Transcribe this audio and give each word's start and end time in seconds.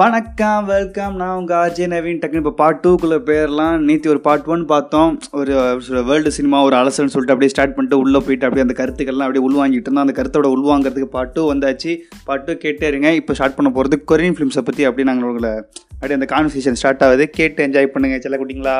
வணக்கம் 0.00 0.66
வெல்கம் 0.70 1.14
நான் 1.20 1.36
உங்கள் 1.38 1.56
ஆர்ஜே 1.60 1.86
நவீன். 1.92 2.20
டக்குனு 2.20 2.42
இப்போ 2.42 2.52
பார்ட் 2.60 2.80
டூக்குள்ளே 2.84 3.18
போயிடலாம் 3.28 3.76
நேற்று 3.86 4.10
ஒரு 4.12 4.20
பார்ட் 4.26 4.46
ஒன் 4.54 4.62
பார்த்தோம். 4.72 5.10
ஒரு 5.38 5.52
வேர்ல்டு 6.10 6.30
சினிமா 6.36 6.58
ஒரு 6.66 6.76
அலசல்னு 6.80 7.12
சொல்லிட்டு 7.14 7.34
அப்படியே 7.34 7.52
ஸ்டார்ட் 7.54 7.74
பண்ணிட்டு 7.76 8.00
உள்ளே 8.04 8.20
போயிட்டு 8.26 8.46
அப்படியே 8.48 8.66
அந்த 8.66 8.76
கருத்துக்கள்லாம் 8.80 9.26
அப்படியே 9.28 9.44
உள்வாங்கிட்டு 9.48 9.88
இருந்தோம். 9.88 10.06
அந்த 10.06 10.16
கருத்தோட 10.20 10.50
உள்வாங்கிறதுக்கு 10.56 11.10
பார்ட் 11.16 11.34
டூ 11.36 11.44
வந்தாச்சு. 11.52 11.94
பார்ட் 12.28 12.46
டூ 12.48 12.54
கேட்டே 12.64 12.90
இருங்க. 12.92 13.10
இப்போ 13.20 13.34
ஸ்டார்ட் 13.38 13.58
பண்ண 13.58 13.72
போகிறது 13.78 13.98
கொரியன் 14.12 14.36
ஃபிலிம்ஸை 14.38 14.64
பற்றி 14.68 14.88
அப்படியே 14.90 15.08
நாங்கள் 15.10 15.30
உங்களை 15.32 15.52
அப்படியே 15.94 16.18
அந்த 16.20 16.28
கான்வர்சேஷன் 16.34 16.80
ஸ்டார்ட் 16.82 17.04
ஆகுது. 17.08 17.26
கேட்டு 17.40 17.66
என்ஜாய் 17.68 17.94
பண்ணுங்கள் 17.96 18.24
செல்ல 18.26 18.38
குட்டிங்களா? 18.42 18.76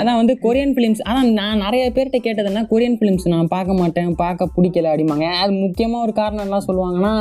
அதான் 0.00 0.18
வந்து 0.20 0.34
கொரியன் 0.44 0.74
ஃபிலிம்ஸ் 0.74 1.02
அதான் 1.08 1.30
நான் 1.38 1.62
நிறைய 1.66 1.84
பேர்கிட்ட 1.96 2.18
கேட்டதுன்னா 2.26 2.64
கொரியன் 2.72 2.98
ஃபிலிம்ஸ் 2.98 3.32
நான் 3.34 3.52
பார்க்க 3.54 3.80
மாட்டேன் 3.80 4.10
பார்க்க 4.24 4.54
பிடிக்கல 4.56 4.90
அப்படிம்பாங்க. 4.92 5.28
அது 5.42 5.52
முக்கியமாக 5.64 6.04
ஒரு 6.06 6.14
காரணம் 6.20 6.46
என்ன 6.46 6.60
சொல்லுவாங்கன்னா 6.68 7.14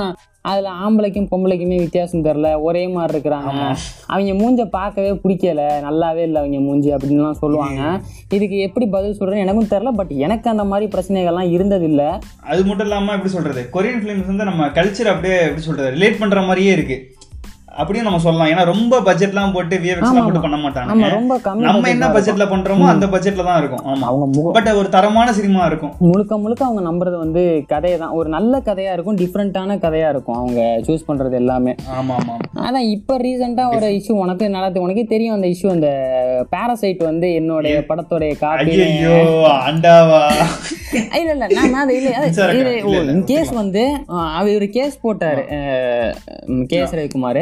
அதில் 0.49 0.69
ஆம்பளைக்கும் 0.83 1.27
பொம்பளைக்குமே 1.31 1.75
வித்தியாசம் 1.81 2.23
தெரில 2.27 2.47
ஒரே 2.67 2.83
மாதிரி 2.93 3.13
இருக்கிறாங்க. 3.15 3.51
அவங்க 4.13 4.31
மூஞ்ச 4.39 4.61
பார்க்கவே 4.77 5.11
பிடிக்கல. 5.23 5.63
நல்லாவே 5.87 6.23
இல்லை 6.27 6.39
அவங்க 6.41 6.59
மூஞ்சி 6.67 6.89
அப்படின்லாம் 6.95 7.41
சொல்லுவாங்க. 7.43 7.81
இதுக்கு 8.37 8.57
எப்படி 8.67 8.87
பதில் 8.95 9.17
சொல்கிறேன்னு 9.19 9.45
எனக்கும் 9.45 9.71
தெரில 9.73 9.91
பட் 9.99 10.13
எனக்கு 10.27 10.49
அந்த 10.53 10.65
மாதிரி 10.71 10.87
பிரச்சனைகள்லாம் 10.95 11.53
இருந்ததில்லை. 11.57 12.09
அது 12.51 12.61
மட்டும் 12.69 12.87
இல்லாமல் 12.89 13.15
எப்படி 13.17 13.33
சொல்கிறது 13.37 13.63
கொரியன் 13.77 14.01
ஃபிலிம்ஸ் 14.03 14.31
வந்து 14.33 14.49
நம்ம 14.51 14.71
கல்ச்சர் 14.79 15.13
அப்படியே 15.13 15.37
எப்படி 15.47 15.65
சொல்கிறது 15.67 15.95
ரிலேட் 15.97 16.21
பண்ணுற 16.23 16.41
மாதிரியே 16.49 16.73
இருக்குது 16.77 17.19
அப்படியும் 17.79 18.07
நம்ம 18.07 18.19
சொல்லலாம். 18.23 18.49
ஏன்னா 18.51 18.63
ரொம்ப 18.71 18.99
பட்ஜெட்லாம் 19.07 19.53
போட்டு 19.55 19.75
விஎஃப்எக்ஸ்லாம் 19.83 20.25
போட்டு 20.27 20.43
பண்ண 20.45 20.57
மாட்டாங்க 20.63 20.93
ஆமா 20.93 21.09
ரொம்ப 21.17 21.35
கம்மி 21.45 21.65
நம்ம 21.67 21.89
என்ன. 21.93 22.07
பட்ஜெட்ல 22.15 22.45
பண்றோமோ 22.53 22.85
அந்த 22.93 23.07
பட்ஜெட்ல 23.13 23.43
தான் 23.49 23.59
இருக்கும். 23.61 23.83
ஆமா. 23.91 24.05
அவங்க 24.11 24.53
பட் 24.57 24.69
ஒரு 24.81 24.89
தரமான 24.95 25.33
சினிமா 25.39 25.61
இருக்கும். 25.71 25.93
முழுக்க 26.09 26.37
முழுக்க 26.37 26.63
அவங்க 26.65 26.81
நம்புறது 26.89 27.17
வந்து 27.25 27.43
கதையை 27.73 27.97
தான். 28.03 28.15
ஒரு 28.19 28.29
நல்ல 28.29 28.59
கதையாக 28.69 28.95
இருக்கும் 28.97 29.19
டிஃப்ரெண்ட்டான 29.23 29.77
கதையாக 29.85 30.13
இருக்கும். 30.15 30.37
அவங்க 30.41 30.61
சூஸ் 30.87 31.07
பண்ணுறது 31.09 31.37
எல்லாமே. 31.41 31.75
ஆமா 31.99 32.15
ஆமா 32.19 32.35
அதான் 32.67 32.89
இப்போ 32.95 33.13
ரீசெண்டாக 33.25 33.75
ஒரு 33.77 33.89
இஷ்யூ 33.99 34.15
உனக்கு 34.25 34.49
நல்லா 34.49 34.69
உனக்கே 34.85 35.05
தெரியும் 35.13 35.37
அந்த 35.37 35.47
இஷ்யூ 35.47 35.69
அந்த 35.77 35.89
பாராசைட் 36.53 37.01
வந்து 37.09 37.27
என்னுடைய 37.39 37.75
படத்தோடைய 37.89 38.33
காப்பி 38.43 38.73
இல்ல 41.19 41.31
இல்ல 41.33 41.45
நான் 41.55 41.81
அது 41.83 41.93
இல்ல 41.97 42.09
கேஸ் 43.31 43.51
வந்து 43.59 43.83
அவர் 44.37 44.51
ஒரு 44.59 44.67
கேஸ் 44.77 44.95
போட்டாரு 45.03 45.43
கே 46.71 46.79
எஸ் 46.83 46.95
ரவிக்குமார். 46.97 47.41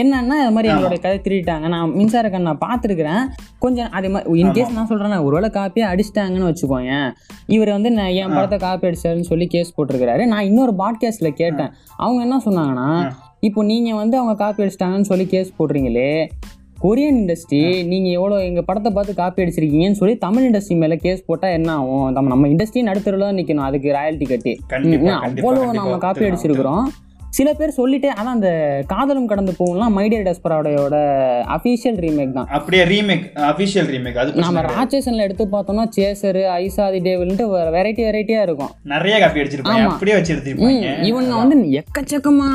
என்னன்னா 0.00 0.36
இது 0.42 0.52
மாதிரி 0.56 0.70
எங்களுடைய 0.72 1.00
கதை 1.04 1.16
திருடிட்டாங்க. 1.24 1.66
நான் 1.74 1.92
மின்சார 1.98 2.30
கண் 2.34 2.48
நான் 2.48 2.62
பார்த்துருக்குறேன். 2.66 3.24
கொஞ்சம் 3.64 3.90
அதே 3.98 4.08
மாதிரி 4.14 4.40
இன் 4.42 4.54
கேஸ் 4.58 4.76
நான் 4.78 4.88
சொல்றேன் 4.92 5.26
ஒருவேளை 5.28 5.50
காப்பியை 5.58 5.86
அடிச்சிட்டாங்கன்னு 5.92 6.50
வச்சுக்கோங்க 6.50 6.94
இவர் 7.56 7.74
வந்து 7.76 7.92
நான் 7.98 8.14
என் 8.22 8.34
படத்தை 8.36 8.58
காப்பி 8.66 8.88
அடிச்சாருன்னு 8.90 9.30
சொல்லி 9.32 9.48
கேஸ் 9.54 9.74
போட்டிருக்கிறாரு. 9.76 10.24
நான் 10.32 10.48
இன்னொரு 10.50 10.74
பாட்காஸ்ட்ல 10.82 11.30
கேட்டேன். 11.42 11.72
அவங்க 12.04 12.20
என்ன 12.26 12.40
சொன்னாங்கன்னா 12.46 12.88
இப்போ 13.48 13.60
நீங்க 13.70 13.90
வந்து 14.02 14.16
அவங்க 14.18 14.34
காப்பி 14.42 14.62
அடிச்சிட்டாங்கன்னு 14.64 15.10
சொல்லி 15.10 15.26
கேஸ் 15.32 15.50
போடுறீங்களே 15.58 16.10
கொரியன் 16.84 17.18
இண்டஸ்ட்ரி 17.20 17.86
நீங்க 17.86 18.08
எவ்வளவு 18.08 18.44
எங்க 18.44 18.62
படத்தை 18.62 18.92
பார்த்து 18.92 19.14
காப்பி 19.14 19.42
அடிச்சிருக்கீங்கன்னு 19.42 19.98
சொல்லி 20.00 20.16
தமிழ் 20.16 20.46
இண்டஸ்ட்ரி 20.50 20.76
மேல 20.76 20.96
கேஸ் 20.96 21.24
போட்டா 21.24 21.48
என்ன 21.48 21.72
ஆகும்? 21.72 22.12
நம்ம 22.12 22.28
நம்ம 22.28 22.48
இண்டஸ்ட்ரி 22.48 22.80
நடுத்தருல 22.88 23.18
தான் 23.18 23.38
நிக்கணும் 23.38 23.66
அதுக்கு 23.68 23.90
ராயல்ட்டி 23.92 24.28
கட்டி. 24.28 24.60
கண்டிப்பா. 24.66 25.14
நம்ம 25.72 25.98
காப்பி 25.98 26.24
அடிச்சிருக்கிறோம். 26.24 26.84
சில 27.36 27.48
பேர் 27.58 27.70
சொல்லிட்டே 27.78 28.10
ஆனா 28.20 28.30
அந்த 28.36 28.48
காதலும் 28.90 29.28
கடந்து 29.30 29.52
போகலாம் 29.60 29.94
மைடியர் 29.98 30.26
டெஸ்பராவோட 30.26 30.96
அஃபீஷியல் 31.54 31.96
ரீமேக் 32.04 32.34
தான். 32.36 32.48
அப்படியே 32.56 32.82
ரீமேக் 32.92 33.24
அபிஷியல் 33.48 33.88
ரீமேக் 33.94 34.18
அது 34.22 34.42
நம்ம. 34.44 34.62
ராட்சசன்ல 34.76 35.24
எடுத்து 35.26 35.44
பார்த்தோம்னா 35.54 35.84
சேசரு 35.96 36.42
ஐசாதி 36.58 36.98
டேவில்ன்ட்டு 37.06 37.46
வெரைட்டி 37.76 38.02
வெரைட்டியா 38.08 38.42
இருக்கும். 38.46 38.70
நிறைய 38.92 39.14
காப்பி 39.22 39.42
அடிச்சிருப்பாங்க. 39.42 39.86
அப்படியே 39.94 40.16
வச்சு 40.18 40.32
எடுத்திருப்பாங்க 40.34 40.92
இவனுங்க 41.08 41.34
வந்து 41.40 41.56
எக்கச்சக்கமா 41.80 42.48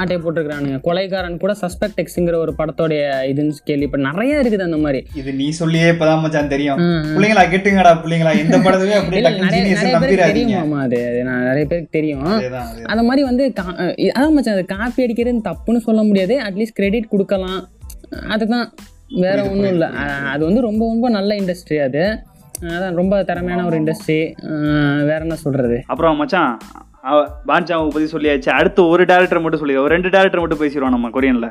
ஆட்டை 0.00 0.18
போட்டிருக்கிறானுங்க. 0.24 0.80
கொலைகாரன் 0.88 1.40
கூட 1.44 1.54
சஸ்பெக்ட் 1.62 2.02
எக்ஸுங்கிற 2.04 2.36
ஒரு 2.44 2.54
படத்தோடைய 2.60 3.06
இதுன்னு 3.32 3.64
கேள்வி 3.70 3.88
இப்ப 3.88 4.02
நிறைய 4.08 4.42
இருக்குது 4.42 4.66
அந்த 4.68 4.80
மாதிரி. 4.84 5.02
இது 5.22 5.32
நீ 5.40 5.48
சொல்லியே 5.60 5.88
இப்பதான் 5.94 6.22
மச்சான் 6.26 6.52
தெரியும். 6.54 6.82
பிள்ளைங்களா 7.16 7.46
கேட்டுங்கடா 7.54 7.94
பிள்ளைங்களா 8.04 8.36
எந்த 8.42 8.58
படத்துலயும் 8.66 9.00
அப்படியே 9.02 9.24
நிறைய 9.72 9.96
பேருக்கு 10.04 10.30
தெரியுமாமா 10.34 10.80
அது? 10.86 11.02
நிறைய 11.48 11.64
பேருக்கு 11.72 11.96
தெரியும். 11.98 12.22
அந்த 12.92 13.02
மாதிரி 13.08 13.24
வந்து 13.30 13.44
அதான் 14.16 14.34
மச்சான் 14.36 14.56
அது 14.56 14.64
காப்பி 14.74 15.04
அடிக்கிறது 15.04 15.40
தப்புன்னு 15.50 15.84
சொல்ல 15.86 16.02
முடியாது. 16.08 16.36
அட்லீஸ்ட் 16.46 16.78
கிரெடிட் 16.78 17.12
கொடுக்கலாம். 17.12 17.60
அதுதான். 18.34 18.66
வேற 19.24 19.38
ஒன்றும் 19.50 19.72
இல்லை. 19.74 19.88
அது 20.32 20.42
வந்து 20.48 20.60
ரொம்ப 20.68 20.82
ரொம்ப 20.92 21.08
நல்ல 21.16 21.30
இண்டஸ்ட்ரி 21.40 21.78
அது. 21.88 22.04
அதான் 22.74 22.98
ரொம்ப 23.00 23.14
திறமையான 23.28 23.64
ஒரு 23.68 23.76
இண்டஸ்ட்ரி 23.80 24.18
வேற 25.08 25.20
என்ன 25.26 25.36
சொல்றது? 25.44 25.76
அப்புறம் 25.92 26.18
மச்சான் 26.20 26.52
பான்சாவை 27.48 27.88
பத்தி 27.94 28.06
சொல்லியாச்சு. 28.12 28.50
அடுத்து 28.58 28.80
ஒரு 28.92 29.02
டேரக்டர் 29.10 29.42
மட்டும் 29.44 29.62
சொல்லி 29.62 29.74
ஒரு 29.82 29.92
ரெண்டு 29.94 30.12
டேரக்டர் 30.14 30.42
மட்டும் 30.42 30.62
பேசிடுவோம் 30.62 30.94
நம்ம 30.96 31.10
கொரியன்ல. 31.16 31.48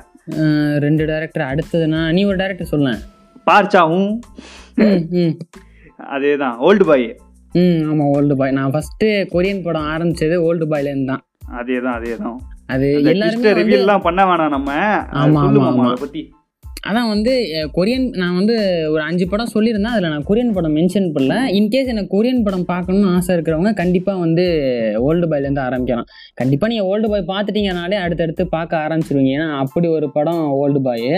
ரெண்டு 0.85 1.03
டேரக்டர் 1.11 1.45
அடுத்ததுன்னா 1.51 2.01
நீ 2.17 2.23
ஒரு 2.29 2.37
டேரக்டர் 2.41 2.71
சொல்லேன் 2.73 3.01
பார்ச்சாவும் 3.49 4.09
அதேதான் 6.15 6.55
ஓல்டு 6.67 6.85
பாய் 6.89 7.07
ம் 7.53 7.81
ஆமாம் 7.89 8.11
ஓல்டு 8.13 8.35
பாய் 8.39 8.55
நான் 8.57 8.71
ஃபஸ்ட்டு 8.73 9.09
கொரியன் 9.33 9.61
படம் 9.65 9.89
ஆரம்பிச்சது 9.93 10.35
ஓல்டு 10.49 10.65
பாய்லேருந்து 10.71 11.11
தான். 11.11 11.23
அதேதான் 11.61 11.97
அதேதான். 11.97 12.37
அது 12.73 12.85
எல்லாருமே 13.11 13.43
வந்து 13.47 13.59
ரிவியூலாம் 13.59 14.05
பண்ண 14.05 14.21
வேணாம் 14.29 14.55
நம்ம. 14.55 14.71
ஆமா, 15.21 15.41
ஆமா, 15.49 15.67
அதை 15.87 15.97
பத்தி. 16.05 16.21
அதான் 16.89 17.09
வந்து 17.11 17.33
கொரியன் 17.75 18.07
நான் 18.21 18.37
வந்து 18.37 18.55
ஒரு 18.93 19.01
அஞ்சு 19.09 19.25
படம் 19.31 19.51
சொல்லியிருந்தேன் 19.53 19.93
அதில் 19.95 20.13
நான் 20.13 20.25
கொரியன் 20.29 20.53
படம் 20.55 20.75
மென்ஷன் 20.77 21.07
பண்ணல. 21.15 21.35
இன்கேஸ் 21.57 21.91
எனக்கு 21.93 22.13
கொரியன் 22.15 22.43
படம் 22.47 22.65
பார்க்கணும்னு 22.71 23.11
ஆசை 23.17 23.35
இருக்கிறவங்க 23.35 23.71
கண்டிப்பாக 23.81 24.23
வந்து 24.25 24.45
ஓல்டு 25.09 25.27
பாய்லேருந்து 25.31 25.63
ஆரம்பிக்கலாம். 25.67 26.09
கண்டிப்பாக 26.41 26.71
நீங்கள் 26.73 26.89
ஓல்டு 26.91 27.11
பாய் 27.13 27.29
பார்த்துட்டீங்கனாலே 27.31 27.99
அடுத்தடுத்து 28.05 28.45
பார்க்க 28.55 28.83
ஆரம்பிச்சிருவீங்க. 28.85 29.33
ஏன்னா 29.37 29.47
அப்படி 29.63 29.89
ஒரு 29.97 30.09
படம் 30.17 30.43
ஓல்டு 30.61 30.81
பாய் 30.89 31.11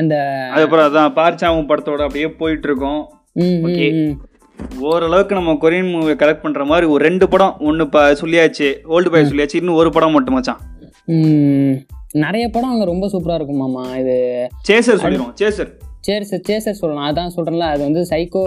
அந்த 0.00 0.14
அதுக்கப்புறம் 0.52 0.88
அதான் 0.88 1.16
பார்ச்சாவும் 1.20 1.68
படத்தோட 1.70 2.02
அப்படியே 2.08 2.28
போயிட்டு 2.40 2.68
இருக்கோம். 2.68 3.02
ஓரளவுக்கு 4.88 5.34
நம்ம 5.34 5.52
கொரியன் 5.52 5.90
மூவி 5.90 6.12
கலெக்ட் 6.12 6.42
பண்ற 6.42 6.64
மாதிரி 6.64 6.86
ஒரு 6.86 7.04
ரெண்டு 7.04 7.28
படம் 7.28 7.56
ஒன்னு 7.60 7.88
ப 7.88 8.00
சொல்லியாச்சு 8.12 8.68
ஓல்டு 8.94 9.10
பாய் 9.10 9.28
சொல்லியாச்சு 9.30 9.56
இன்னும் 9.56 9.74
ஒரு 9.74 9.90
படம் 9.90 10.12
மட்டும் 10.12 10.34
மச்சான். 10.34 10.60
ம், 11.08 11.74
நிறைய 12.12 12.48
படம் 12.48 12.70
அங்கே 12.70 12.84
ரொம்ப 12.84 13.06
சூப்பராக 13.06 13.38
இருக்குமாமா 13.40 13.84
இது 14.00 14.16
சேசர் 14.68 15.02
சொல்லிடுவோம் 15.04 15.36
சேசர். 15.42 15.70
சேர் 16.06 16.24
சேசர் 16.48 16.78
சொல்லலாம். 16.80 17.06
அதான் 17.10 17.32
சொல்கிறேன்ல 17.36 17.66
அது 17.72 17.82
வந்து 17.82 18.02
சைக்கோ. 18.10 18.42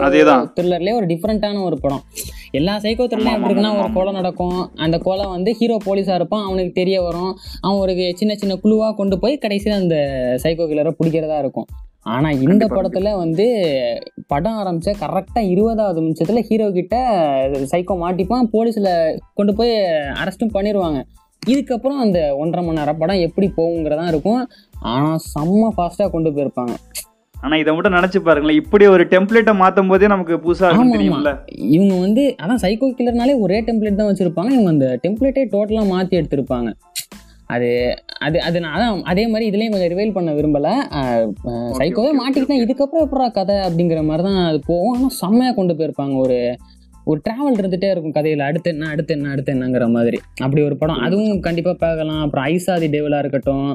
த்ரில்லர்லேயே 0.55 0.95
ஒரு 0.95 1.05
டிஃப்ரெண்ட்டான 1.05 1.63
ஒரு 1.63 1.77
படம். 1.79 2.03
எல்லா 2.51 2.77
சைக்கோ 2.77 3.05
த்ரில்லையும் 3.11 3.37
எப்படி 3.37 3.53
இருக்குன்னா 3.53 3.79
ஒரு 3.79 3.93
கொலை 3.93 4.13
நடக்கும். 4.13 4.71
அந்த 4.75 4.97
கொலை 4.97 5.25
வந்து 5.25 5.53
ஹீரோ 5.53 5.77
போலீஸாக 5.85 6.13
இருப்பான் 6.13 6.45
அவனுக்கு 6.47 6.71
தெரிய 6.71 7.01
வரும். 7.01 7.37
அவன் 7.61 7.77
ஒரு 7.77 8.13
சின்ன 8.15 8.35
சின்ன 8.35 8.55
குழுவாக 8.55 8.95
கொண்டு 8.95 9.19
போய் 9.19 9.37
கடைசியில் 9.37 9.79
அந்த 9.79 9.97
சைக்கோ 10.43 10.67
கில்லரை 10.71 10.93
பிடிக்கிறதா 10.99 11.39
இருக்கும். 11.39 11.67
ஆனால் 12.11 12.39
இந்த 12.45 12.65
படத்தில் 12.75 13.19
வந்து 13.21 13.45
படம் 14.31 14.57
ஆரம்பித்த 14.61 14.93
கரெக்டாக 15.03 15.51
இருபதாவது 15.53 15.99
நிமிஷத்தில் 16.05 16.45
ஹீரோ 16.49 16.67
கிட்ட 16.77 16.95
சைக்கோ 17.71 17.95
மாட்டிப்பான். 18.01 18.49
போலீஸில் 18.55 18.89
கொண்டு 19.39 19.53
போய் 19.59 19.73
அரெஸ்ட்டும் 20.21 20.55
பண்ணிடுவாங்க 20.57 21.01
இதுக்கப்புறம் 21.51 22.01
அந்த 22.03 22.19
ஒன்றரை 22.41 22.61
மணி 22.65 22.79
நேரம் 22.79 22.99
படம் 22.99 23.23
எப்படி 23.27 23.47
போகுங்கிறதா 23.59 24.05
இருக்கும். 24.11 24.43
ஆனால் 24.91 25.23
செம்ம 25.31 25.71
ஃபாஸ்ட்டாக 25.77 26.13
கொண்டு 26.13 26.29
போயிருப்பாங்க. 26.35 26.75
ஆனா 27.35 27.55
இதை 27.61 27.71
மட்டும் 27.75 27.95
நினைச்சு 27.97 28.19
பாருங்களேன். 28.27 28.59
இப்படி 28.63 28.85
ஒரு 28.95 29.03
டெம்ப்ளேட்டை 29.13 29.53
மாத்தும் 29.61 29.89
போதே 29.91 30.09
நமக்கு 30.13 30.35
புதுசா. 30.45 30.67
தெரியும்ல. 30.95 31.31
இவங்க 31.75 31.95
வந்து 32.05 32.23
அதான் 32.43 32.61
சைக்கோ 32.63 32.89
கில்லர்னாலே 32.99 33.35
ஒரே 33.45 33.57
டெம்ப்ளேட் 33.69 33.99
தான் 34.01 34.11
வச்சிருப்பாங்க. 34.11 34.51
இவங்க 34.57 34.71
அந்த 34.75 34.87
டெம்ப்ளேட்டே 35.05 35.43
டோட்டலாக 35.55 35.91
மாற்றி 35.93 36.19
எடுத்திருப்பாங்க. 36.19 36.71
அது 37.53 37.69
அது 38.25 38.37
அது 38.47 38.57
நான் 38.63 38.75
அதான் 38.75 39.01
அதே 39.11 39.23
மாதிரி 39.27 39.45
இதுலேயும் 39.49 39.73
கொஞ்சம் 39.73 39.91
ரிவைல் 39.93 40.15
பண்ண 40.17 40.31
விரும்பலை. 40.33 40.73
சைக்கோவே 41.79 42.11
மாட்டிக்கிட்டா 42.21 42.57
இதுக்கப்புறம் 42.63 43.05
எப்படா 43.07 43.27
கதை 43.39 43.55
அப்படிங்கிற 43.67 44.01
மாதிரி 44.09 44.23
தான் 44.29 44.39
அது 44.49 44.59
போகும். 44.71 44.93
ஆனால் 44.95 45.15
செம்மையாக 45.21 45.55
கொண்டு 45.59 45.75
போயிருப்பாங்க. 45.79 46.15
ஒரு 46.25 46.37
ஒரு 47.05 47.19
ட்ராவல் 47.25 47.57
இருந்துகிட்டே 47.59 47.89
இருக்கும் 47.93 48.17
கதையில். 48.17 48.43
அடுத்து 48.49 48.69
என்ன 48.73 48.89
அடுத்து 48.89 49.13
என்ன 49.15 49.31
அடுத்து 49.33 49.53
என்னங்கிற 49.53 49.87
மாதிரி. 49.95 50.19
அப்படி 50.41 50.61
ஒரு 50.67 50.75
படம். 50.77 51.01
அதுவும் 51.07 51.41
கண்டிப்பாக 51.47 51.77
பார்க்கலாம். 51.85 52.21
அப்புறம் 52.21 52.45
ஐசாதி 52.45 52.89
டேவிலாக 52.95 53.23
இருக்கட்டும். 53.25 53.71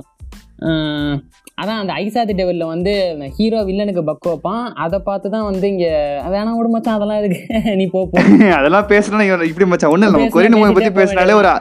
அதான் 1.60 1.80
அந்த 1.82 1.92
ஐசாதி 2.02 2.32
டெவலில் 2.38 2.70
வந்து 2.72 2.92
ஹீரோ 3.36 3.58
வில்லனுக்கு 3.68 4.02
பக் 4.08 4.28
வைப்பான். 4.30 4.64
அதை 4.84 4.98
பார்த்து 4.98 5.28
தான் 5.30 5.46
வந்து 5.50 5.66
இங்கே 5.68 5.92
வேணாம் 6.34 6.58
விட 6.58 6.68
மச்சான். 6.74 6.96
அதெல்லாம் 6.98 7.20
எதுக்கு? 7.20 7.40
நீ 7.80 7.86
போ 7.86 8.00
அதெல்லாம் 8.58 8.88
இவன் 9.28 9.48
இப்படி 9.52 9.68
மச்சான். 9.70 9.94
நம்ம 10.06 10.18
பேசினா 10.18 10.34
கொரியன் 10.36 10.58
மூவி 10.58 10.74
பேசிட்டே 10.78 10.98
பேசினாலே 11.00 11.36
ஒரு 11.42 11.52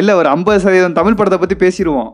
இல்ல 0.00 0.10
ஒரு 0.16 0.28
ஐம்பது 0.28 0.60
சதவீதம் 0.60 0.98
தமிழ் 0.98 1.18
படத்தை 1.18 1.38
பத்தி 1.38 1.56
பேசிடுவோம் 1.64 2.10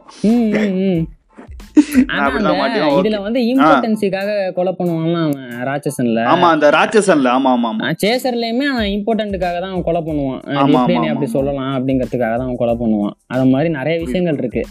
இதுல 2.98 3.18
வந்து 3.24 3.40
இம்பார்ட்டன்ஸுக்காக 3.50 4.30
கொலை 4.56 4.72
பண்ணுவான்லாம் 4.78 5.24
அவன் 5.26 5.46
ராட்சசன்ல. 5.68 6.20
ஆமா 6.32 6.48
அந்த 6.54 6.66
ராட்சசன்ல. 6.76 7.28
ஆமா 7.36 7.50
ஆமா 7.56 7.68
ஆமா. 7.72 7.86
சேசர்லயுமே 8.04 8.66
அவன் 8.72 8.90
இம்பார்ட்டன்ட்டுக்காக 8.96 9.58
தான் 9.64 9.72
அவன் 9.72 9.86
கொலை 9.88 10.02
பண்ணுவான். 10.08 10.40
அப்படி. 10.62 11.26
சொல்லலாம் 11.36 11.72
அப்படிங்கிறதுக்காக 11.76 12.34
தான் 12.38 12.48
அவன் 12.48 12.60
கொலை 12.62 12.74
பண்ணுவான். 12.82 13.14
அது 13.26 13.44
மாதிரி 13.44 13.70
நிறைய 13.78 13.96
விஷயங்கள் 14.04 14.40
இருக்கு. 14.42 14.64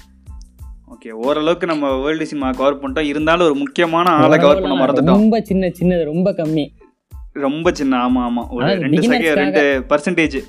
ஓகே 0.94 1.12
ஓரளவுக்கு 1.26 1.68
நம்ம 1.72 1.94
வேர்ல்டு 2.04 2.28
சினிமா 2.32 2.50
கவர் 2.60 2.80
பண்ணிட்டோம். 2.82 3.10
இருந்தாலும் 3.12 3.48
ஒரு 3.50 3.56
முக்கியமான 3.56 4.10
ஆளை 4.10 4.40
கவர் 4.40 4.62
பண்ண 4.62 4.78
மறந்துட்டோம். 4.84 5.20
ரொம்ப 5.24 5.42
சின்ன 5.42 5.72
சின்னது 5.80 6.04
ரொம்ப 6.14 6.32
கம்மி. 6.32 6.66
ரொம்ப 7.48 7.72
சின்ன 7.80 7.98
ஆமா 8.08 8.22
ஆமா. 8.30 8.44
ஒரு 8.50 8.66
ரெண்டு 8.86 9.02
செகண்ட் 9.12 9.40
ரெண்டு 9.44 9.64
பர்சன்டேஜ் 9.90 10.40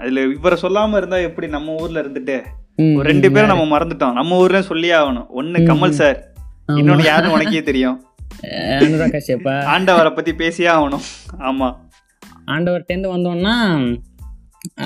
அதுல 0.00 0.24
இவரை 0.36 0.56
சொல்லாம 0.62 0.96
இருந்தா 0.96 1.18
எப்படி 1.28 1.48
நம்ம 1.56 1.74
ஊர்ல 1.82 2.02
இருந்துட்டு? 2.02 2.36
ரெண்டு 3.08 3.28
பேரும் 3.32 3.52
நம்ம 3.52 3.64
மறந்துட்டோம். 3.72 4.18
நம்ம 4.18 4.38
ஊர்ல 4.42 4.60
சொல்லியே 4.62 4.94
ஆகணும். 5.00 5.26
ஒண்ணு 5.40 5.64
கமல் 5.70 5.98
சார் 6.00 6.18
இன்னொன்னு 6.72 7.04
யாருன்னு 7.04 7.34
உனக்கே 7.36 7.62
தெரியும். 7.62 7.96
ஆண்டவரை 9.74 10.14
பத்தி 10.14 10.34
பேசியே 10.34 10.68
ஆகணும். 10.68 11.04
ஆமா. 11.50 11.68
ஆண்டவர்கிட்டேருந்து 12.46 13.14
வந்தோம்னா 13.16 13.56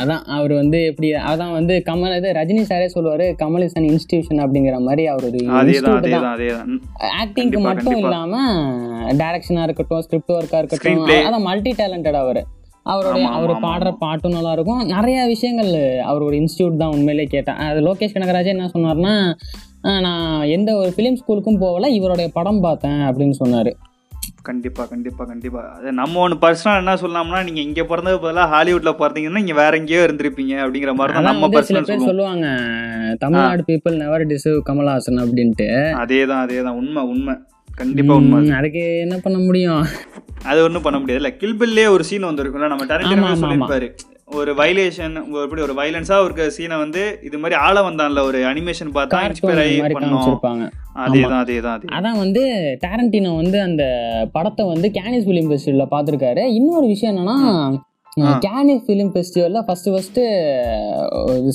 அதான் 0.00 0.24
அவர் 0.36 0.52
வந்து 0.52 0.78
எப்படி 0.88 1.08
அதான் 1.30 1.52
வந்து 1.52 1.74
கமல் 1.86 2.16
இது 2.16 2.28
ரஜினி 2.38 2.62
சாரே 2.68 2.88
சொல்லுவாரு 2.96 3.24
கமல் 3.40 3.64
இஸ் 3.66 3.76
அன் 3.78 3.88
இன்ஸ்டிடியூஷன் 3.92 4.42
அப்படிங்கிற 4.44 4.76
மாதிரி 4.86 5.04
அவர் 5.12 5.24
ஒரு 5.24 5.40
ஆக்டிங்க்கு 7.22 7.60
மட்டும். 7.68 7.98
இல்லாம 8.02 8.42
டைரக்ஷனா 9.22 9.62
இருக்கட்டும் 9.62 10.04
ஸ்கிரிப்ட் 10.06 10.34
ஒர்க்கா 10.36 10.58
இருக்கட்டும். 10.62 11.06
அதான் 11.06 11.46
மல்டி 11.48 11.72
டேலண்டட் 11.78 12.20
அவர். 12.24 12.42
அவருடைய 12.86 13.24
ஆமா, 13.26 13.32
அவர் 13.32 13.52
பாடுற 13.66 13.90
பாட்டும் 13.98 14.32
நல்லா 14.32 14.52
இருக்கும் 14.52 14.82
நிறைய 14.86 15.26
விஷயங்கள் 15.26 15.72
அவர் 16.02 16.22
ஒரு 16.22 16.36
இன்ஸ்டியூட் 16.36 16.76
தான் 16.76 16.94
உண்மையிலே 16.96 17.24
கேட்டேன். 17.24 17.56
அது 17.68 17.80
லோகேஷ் 17.80 18.14
கனகராஜ் 18.16 18.52
என்ன 18.54 18.70
சொன்னார்னா 18.74 19.14
நான் 20.06 20.26
எந்த 20.48 20.70
ஒரு 20.76 20.94
ஃபிலிம் 20.96 21.18
ஸ்கூலுக்கும் 21.22 21.58
போகல 21.58 21.88
இவருடைய 21.88 22.30
படம் 22.32 22.60
பார்த்தேன் 22.60 23.00
அப்படின்னு 23.08 23.36
சொன்னாரு. 23.42 23.72
கண்டிப்பா 24.42 24.82
கண்டிப்பா 24.84 25.24
கண்டிப்பா. 25.24 25.60
அது 25.76 25.92
நம்ம 25.92 26.18
ஒன்று 26.18 26.36
பர்சனல் 26.42 26.80
என்ன 26.80 26.94
சொல்லலாம்னா 26.94 27.40
நீங்க 27.44 27.60
இங்க 27.60 27.84
பிறந்தது 27.84 28.18
பதிலாக 28.20 28.46
ஹாலிவுட்ல 28.54 28.92
பிறந்தீங்கன்னா 29.00 29.40
நீங்க 29.42 29.54
வேற 29.54 29.72
எங்கேயோ 29.76 30.02
இருந்திருப்பீங்க 30.04 30.54
அப்படிங்கிற 30.64 30.92
மாதிரி 30.94 31.14
தான் 31.16 31.28
நம்ம 31.30 31.48
சில 31.48 31.54
பர்சனல் 31.56 31.88
பேர் 31.90 32.08
சொல்லுவாங்க 32.10 32.46
Tamil Nadu 33.18 33.64
people 33.66 33.96
never 33.96 34.26
deserve 34.26 34.60
Kamal Haasan 34.68 35.22
அப்படின்ட்டு. 35.24 35.68
அதேதான் 36.02 36.44
அதேதான். 36.44 36.78
உண்மை 36.82 37.02
உண்மை. 37.04 37.34
கண்டிப்பா 37.74 38.14
உண்மை 38.14 38.50
அதுக்கு 38.58 38.84
என்ன 39.00 39.16
பண்ண 39.22 39.38
முடியும்? 39.38 39.84
அது 40.44 40.62
ஒன்றும் 40.62 40.82
பண்ண 40.82 40.98
முடியாது. 40.98 41.20
இல்ல 41.22 41.30
கில்பில்லே 41.42 41.86
ஒரு 41.88 42.04
சீன் 42.04 42.28
வந்திருக்கும்ல 42.30 42.68
நம்ம 42.68 42.84
டேரண்டினோ 42.84 43.30
சொல்லியிருப்பாரு. 43.42 43.88
ஒரு 44.26 44.54
வைலேஷன் 44.54 45.14
எப்படி 45.44 45.62
ஒரு 45.62 45.74
வைலன்ஸா 45.80 46.16
ஒரு 46.24 46.50
சீனை 46.56 46.78
வந்து 46.78 47.18
இது 47.22 47.38
மாதிரி 47.38 47.60
ஆள 47.60 47.80
வந்தான்ல 47.80 48.22
ஒரு 48.22 48.38
அனிமேஷன் 48.44 48.92
பார்த்தா 48.94 49.18
இன்ஸ்பயர் 49.26 49.60
ஆகி 49.64 49.76
பண்ணோம். 49.80 50.70
அதேதான் 51.04 51.40
அதேதான் 51.42 51.74
அதே 51.76 51.88
அதான் 51.96 52.18
வந்து 52.18 52.42
டேரண்டினோ 52.84 53.36
வந்து 53.36 53.60
அந்த 53.60 53.84
படத்தை 54.32 54.66
வந்து 54.66 54.88
கேனிஸ் 54.88 55.26
ஃபிலிம் 55.28 55.50
ஃபெஸ்டிவலில் 55.50 55.92
பார்த்துருக்காரு. 55.94 56.44
இன்னொரு 56.58 56.86
விஷயம் 56.86 57.16
என்னன்னா 57.16 57.36
ஆ. 58.24 58.32
கேனிஸ் 58.38 58.82
ஃபிலிம் 58.88 59.12
ஃபெஸ்டிவலில் 59.14 59.62
ஃபர்ஸ்ட் 59.62 59.88
ஃபர்ஸ்ட் 59.90 60.20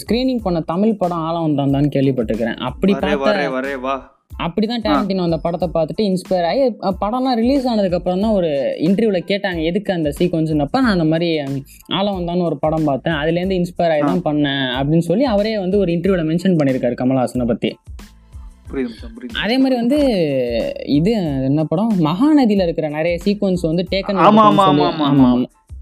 ஸ்க்ரீனிங் 0.02 0.42
பண்ண 0.44 0.60
தமிழ் 0.60 0.98
படம் 0.98 1.18
ஆழம் 1.18 1.46
வந்தான்னு 1.48 1.92
கேள்விப்பட்டிருக்கிறேன். 1.96 2.58
அப்படி 2.60 2.94
வரே 2.94 3.16
பார்த்த 3.18 4.19
வா 4.40 4.46
அப்படிதான் 4.46 4.84
டேரண்டினோ 4.84 5.24
அந்த 5.26 5.38
படத்தை 5.38 5.68
பார்த்துட்டு 5.70 6.04
இன்ஸ்பயர் 6.10 6.46
ஆகி 6.50 6.62
படம்லாம் 7.02 7.38
ரிலீஸ் 7.40 7.66
ஆனதுக்கு 7.68 7.98
அப்புறம் 7.98 8.22
தான் 8.22 8.36
ஒரு 8.38 8.50
இன்டர்வியூல 8.86 9.20
கேட்டாங்க 9.30 9.60
எதுக்கு 9.70 9.92
அந்த 9.96 10.10
சீக்வன்ஸ்னப்ப 10.18 10.80
நான் 10.80 10.96
அந்த 10.96 11.08
மாதிரி 11.12 11.28
ஆழம் 11.98 12.18
வந்தான்னு 12.20 12.48
ஒரு 12.50 12.58
படம் 12.58 12.88
பார்த்தேன். 12.90 13.18
அதுலேருந்து 13.22 13.58
இன்ஸ்பயர் 13.60 13.94
ஆகி 13.96 14.06
தான் 14.06 14.24
பண்ணேன் 14.28 14.66
அப்படின்னு 14.78 15.08
சொல்லி 15.10 15.26
அவரே 15.34 15.54
வந்து 15.58 15.80
ஒரு 15.80 15.92
இன்டர்வியூல 15.96 16.26
மென்ஷன் 16.30 16.58
பண்ணியிருக்காரு 16.60 16.98
கமல்ஹாசனை 17.02 17.48
புரியுது 18.70 19.38
அதே 19.44 19.56
மாதிரி 19.58 19.76
வந்து 19.78 20.00
இது 20.98 21.12
என்ன 21.48 21.62
படம்? 21.66 21.94
மகாநதியில 22.08 22.66
இருக்கிற 22.66 22.88
நிறைய 22.90 23.16
சீக்வன்ஸ் 23.24 23.64
வந்து 23.70 23.86
டேக்கன் 23.94 24.20
ஆமா, 24.26 24.44
ஆமா, 24.50 24.66
ஆமா, 24.72 24.88
ஆமா, 24.92 25.08
ஆமா. 25.12 25.30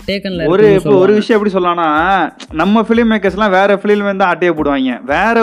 டேக்கன்ல 0.08 0.44
ஒரு 0.52 0.66
இப்போ 0.76 0.94
ஒரு 0.98 1.14
விஷயம் 1.18 1.38
எப்படி 1.38 1.54
சொல்லலாம்னா 1.54 1.88
நம்ம 2.56 2.84
ஃபிலிம் 2.88 3.12
மேக்கர்ஸ்லாம் 3.12 3.56
வேற 3.56 3.72
ஃபிலிம் 3.80 4.10
வந்து 4.10 4.26
ஆட்டையை 4.26 4.54
போடுவாங்க. 4.54 4.92
வேற 5.10 5.36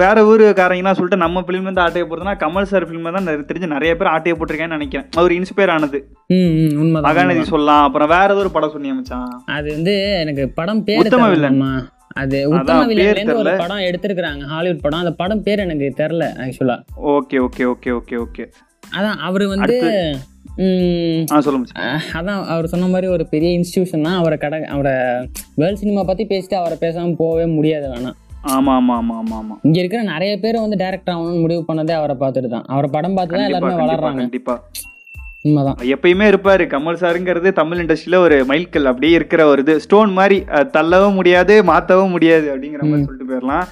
வேற 0.00 0.18
ஊருக்காரங்கன்னா 0.24 0.92
சொல்லிட்டு 0.96 1.22
நம்ம 1.22 1.40
ஃபிலிம் 1.40 1.66
வந்து 1.68 1.82
ஆட்டையை 1.84 2.04
போடுறதுனா 2.08 2.34
கமல் 2.42 2.68
சார் 2.70 2.86
ஃபிலிம் 2.88 3.16
தான் 3.16 3.26
தெரிஞ்சு 3.50 3.68
நிறைய 3.74 3.92
பேர் 3.96 4.12
ஆட்டையை 4.12 4.34
போட்டிருக்கேன்னு 4.36 4.76
நினைக்கிறேன். 4.78 5.06
அவர் 5.16 5.32
இன்ஸ்பயர் 5.32 5.72
ஆனது. 5.74 5.98
ம் 6.30 6.52
ம், 6.60 6.74
உண்மைதான் 6.82 7.08
மகாநதி. 7.08 7.42
சொல்லலாம். 7.44 7.84
அப்புறம் 7.84 8.08
வேற 8.08 8.28
ஏதோ 8.32 8.42
ஒரு 8.44 8.50
படம் 8.50 8.72
சொன்னியா 8.74 8.94
மச்சான். 8.98 9.28
அது 9.56 9.68
வந்து 9.72 9.94
எனக்கு 10.22 10.44
படம் 10.60 10.82
பேர் 10.84 11.02
உத்தம 11.02 11.28
வில்லன். 11.28 11.60
அது 12.22 12.38
உத்தம 12.54 12.78
பேர் 12.78 12.90
வில்லன்ல 12.90 13.12
இருந்து 13.16 13.36
ஒரு. 13.42 13.52
படம் 13.56 13.84
எடுத்திருக்காங்க 13.88 14.46
ஹாலிவுட் 14.54 14.84
படம். 14.86 14.98
அந்த 14.98 15.12
படம் 15.12 15.42
பேர் 15.42 15.64
எனக்கு 15.66 15.88
தெரியல 16.02 16.26
actually 16.44 16.76
okay 17.14 17.38
okay 17.38 17.64
okay 17.74 17.92
okay 17.92 18.16
okay. 18.16 18.46
அதான் 18.82 19.18
அவர் 19.20 19.44
வந்து 19.46 19.76
அதான் 22.18 22.40
அவர் 22.44 22.66
சொன்ன 22.66 22.86
மாதிரி 22.86 23.06
ஒரு 23.06 23.24
பெரிய 23.26 23.50
இன்ஸ்டிடியூஷன் 23.58 24.02
தான் 24.02 24.18
அவரை 24.18 24.36
கடை 24.38 24.58
அவரை 24.64 24.92
வேர்ல்ட் 25.54 25.80
சினிமா 25.80 26.02
பத்தி 26.02 26.24
பேசிட்டு 26.24 26.56
அவரை 26.56 26.76
பேசாம 26.80 27.14
போகவே 27.14 27.46
முடியாது 27.54 27.86
வேணாம் 27.88 28.18
ஆமா 28.54 28.72
ஆமா 28.78 28.94
ஆமா 29.00 29.14
ஆமா 29.22 29.36
ஆமா 29.40 29.54
இங்க 29.66 29.78
இருக்கிற 29.80 30.02
நிறைய 30.02 30.32
பேர் 30.40 30.64
வந்து 30.64 30.76
டேரக்டர் 30.76 31.14
ஆகணும்னு 31.14 31.42
முடிவு 31.44 31.62
பண்ணதே 31.68 31.94
அவரை 31.98 32.16
பார்த்துட்டு 32.22 32.48
தான். 32.48 32.66
அவரை 32.66 32.88
படம் 32.90 33.14
பார்த்து 33.14 33.36
தான் 33.36 33.48
எல்லாருமே 33.48 33.82
வளர்றாங்க. 33.82 34.22
கண்டிப்பா 34.22 34.54
உண்மைதான். 35.44 35.78
எப்பயுமே 35.94 36.26
இருப்பாரு. 36.32 36.64
கமல் 36.74 36.98
சாருங்கிறது 37.00 37.48
தமிழ் 37.52 37.80
இண்டஸ்ட்ரியில 37.82 38.18
ஒரு 38.26 38.44
மைல்கல். 38.50 38.88
அப்படியே 38.90 39.14
இருக்கிற 39.18 39.46
ஒரு 39.46 39.62
இது. 39.64 39.74
ஸ்டோன் 39.80 40.12
மாதிரி 40.18 40.36
தள்ளவும் 40.76 41.16
முடியாது 41.18 41.54
மாத்தவும் 41.70 42.14
முடியாது 42.16 42.46
அப்படிங்கிற 42.52 42.82
மாதிரி 42.88 43.06
சொல்லிட்டு 43.06 43.30
போயிடலாம் 43.30 43.66